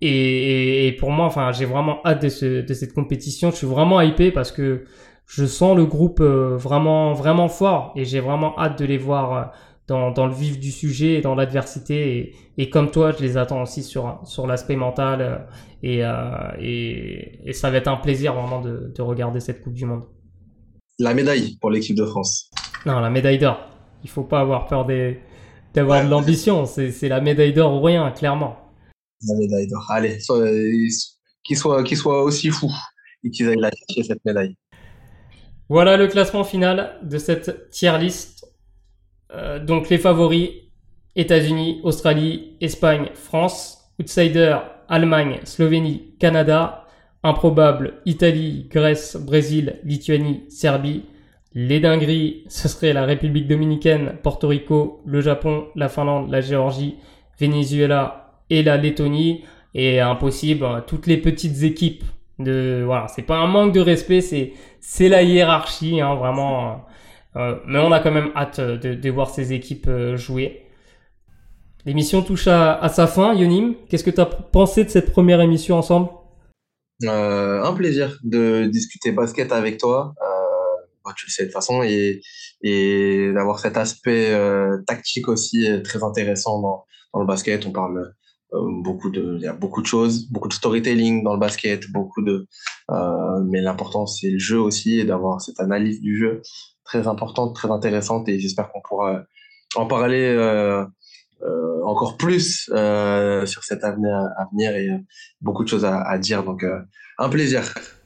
[0.02, 3.52] Et, pour moi, enfin, j'ai vraiment hâte de cette compétition.
[3.52, 4.84] Je suis vraiment hypé parce que
[5.26, 7.94] je sens le groupe euh, vraiment, vraiment fort.
[7.96, 9.44] Et j'ai vraiment hâte de les voir euh,
[9.88, 12.18] dans, dans, le vif du sujet et dans l'adversité.
[12.18, 15.22] Et, et, comme toi, je les attends aussi sur, sur l'aspect mental.
[15.22, 15.38] Euh,
[15.82, 16.12] et, euh,
[16.60, 20.04] et, et, ça va être un plaisir vraiment de, de, regarder cette Coupe du Monde.
[21.00, 22.50] La médaille pour l'équipe de France.
[22.86, 23.60] Non, la médaille d'or.
[24.04, 24.86] Il faut pas avoir peur
[25.74, 26.66] d'avoir de l'ambition.
[26.66, 28.58] C'est la médaille d'or ou rien, clairement.
[29.28, 29.86] La médaille d'or.
[29.90, 30.20] Allez,
[31.44, 32.74] qu'ils soient, qu soit aussi fous
[33.24, 34.56] et qu'ils aillent la chercher, cette médaille.
[35.70, 38.33] Voilà le classement final de cette tier list
[39.34, 40.50] euh, donc les favoris,
[41.16, 43.80] États-Unis, Australie, Espagne, France.
[44.00, 44.58] Outsider,
[44.90, 46.84] Allemagne, Slovénie, Canada.
[47.26, 51.04] Improbable, Italie, Grèce, Brésil, Lituanie, Serbie.
[51.54, 56.96] Les dingueries, ce serait la République dominicaine, Porto Rico, le Japon, la Finlande, la Géorgie,
[57.40, 59.46] Venezuela et la Lettonie.
[59.74, 62.04] Et impossible, toutes les petites équipes
[62.40, 66.86] de voilà, c'est pas un manque de respect, c'est c'est la hiérarchie, hein, vraiment.
[67.36, 70.64] Euh, mais on a quand même hâte de, de voir ces équipes euh, jouer.
[71.86, 73.34] L'émission touche à, sa fin.
[73.34, 76.10] Yonim, qu'est-ce que tu as pensé de cette première émission ensemble?
[77.04, 80.14] Euh, Un plaisir de discuter basket avec toi.
[80.22, 82.22] Euh, bah, tu le sais de toute façon, et,
[83.34, 87.66] d'avoir cet aspect euh, tactique aussi très intéressant dans, dans le basket.
[87.66, 88.14] On parle
[88.54, 92.22] beaucoup de, il y a beaucoup de choses, beaucoup de storytelling dans le basket, beaucoup
[92.22, 92.48] de,
[93.50, 96.44] mais l'important c'est le jeu aussi et d'avoir cette analyse du jeu
[96.84, 99.24] très importante, très intéressante et j'espère qu'on pourra
[99.76, 100.86] en parler euh,
[101.42, 104.90] euh, encore plus euh, sur cet avenir à venir et
[105.42, 106.44] beaucoup de choses à, à dire.
[106.44, 106.66] Donc,
[107.18, 107.64] un plaisir.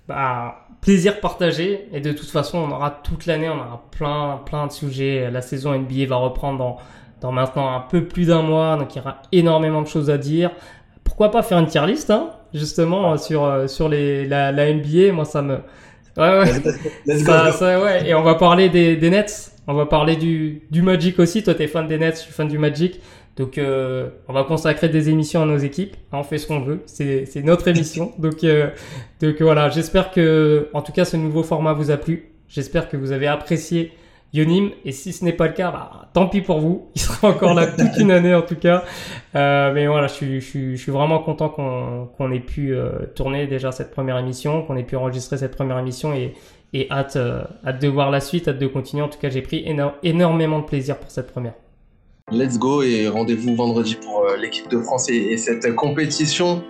[0.07, 4.67] Bah, plaisir partagé et de toute façon, on aura toute l'année, on aura plein, plein
[4.67, 5.29] de sujets.
[5.31, 6.77] La saison NBA va reprendre dans,
[7.21, 10.17] dans maintenant un peu plus d'un mois, donc il y aura énormément de choses à
[10.17, 10.51] dire.
[11.03, 15.25] Pourquoi pas faire une tier list, hein, justement, sur, sur les, la, la NBA Moi,
[15.25, 15.59] ça me,
[16.17, 17.17] Ouais, ouais.
[17.19, 18.09] ça, ça, ouais.
[18.09, 19.51] Et on va parler des, des Nets.
[19.67, 21.43] On va parler du, du Magic aussi.
[21.43, 22.99] Toi, t'es fan des Nets, je suis fan du Magic.
[23.35, 25.95] Donc, euh, on va consacrer des émissions à nos équipes.
[26.11, 26.81] On fait ce qu'on veut.
[26.85, 28.13] C'est, c'est notre émission.
[28.17, 28.69] Donc, euh,
[29.21, 29.69] donc voilà.
[29.69, 32.31] J'espère que, en tout cas, ce nouveau format vous a plu.
[32.47, 33.91] J'espère que vous avez apprécié
[34.33, 34.71] Yonim.
[34.85, 36.89] Et si ce n'est pas le cas, bah, tant pis pour vous.
[36.95, 38.83] Il sera encore là toute une année en tout cas.
[39.35, 44.17] Euh, mais voilà, je suis, vraiment content qu'on ait pu euh, tourner déjà cette première
[44.17, 46.33] émission, qu'on ait pu enregistrer cette première émission et,
[46.75, 49.03] euh, hâte de voir la suite, hâte de continuer.
[49.03, 49.65] En tout cas, j'ai pris
[50.03, 51.53] énormément de plaisir pour cette première.
[52.29, 56.61] Let's go et rendez-vous vendredi pour l'équipe de France et cette compétition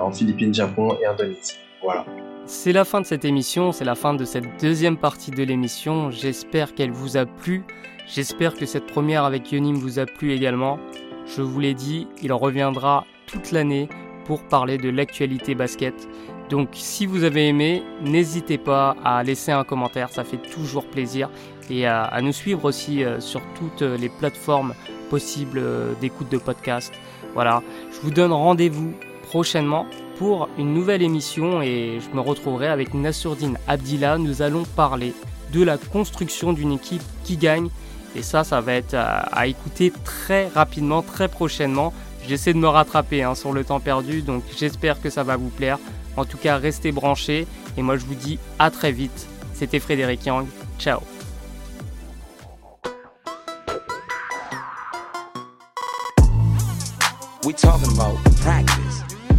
[0.00, 1.58] en Philippines, Japon et Indonésie.
[1.82, 2.06] Voilà.
[2.48, 6.12] C'est la fin de cette émission, c'est la fin de cette deuxième partie de l'émission.
[6.12, 7.64] J'espère qu'elle vous a plu.
[8.06, 10.78] J'espère que cette première avec Yonim vous a plu également.
[11.26, 13.88] Je vous l'ai dit, il reviendra toute l'année
[14.26, 16.08] pour parler de l'actualité basket.
[16.48, 21.28] Donc si vous avez aimé, n'hésitez pas à laisser un commentaire, ça fait toujours plaisir.
[21.68, 24.72] Et à, nous suivre aussi euh, sur toutes les plateformes
[25.10, 26.94] possibles euh, d'écoute de podcast.
[27.34, 27.60] Voilà,
[27.92, 28.92] je vous donne rendez-vous
[29.24, 29.84] prochainement
[30.18, 34.18] pour une nouvelle émission et je me retrouverai avec Nassourdine Abdillah.
[34.18, 35.12] Nous allons parler
[35.52, 37.68] de la construction d'une équipe qui gagne
[38.14, 41.92] et ça, ça va être à, écouter très rapidement, très prochainement.
[42.26, 45.50] J'essaie de me rattraper hein, sur le temps perdu, donc j'espère que ça va vous
[45.50, 45.78] plaire.
[46.16, 47.46] En tout cas, restez branchés
[47.76, 49.28] et moi je vous dis à très vite.
[49.54, 50.46] C'était Frédéric Yang.
[50.78, 51.00] Ciao.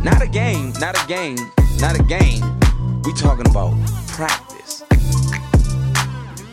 [0.07, 1.35] Not a game, not a game,
[1.81, 2.41] not a game.
[3.03, 3.73] We talking about
[4.07, 4.83] practice.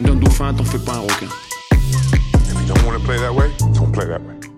[0.00, 1.28] D'un dauphin, t'en fais pas un requin.
[1.70, 4.53] If you don't want to play that way, don't play that way.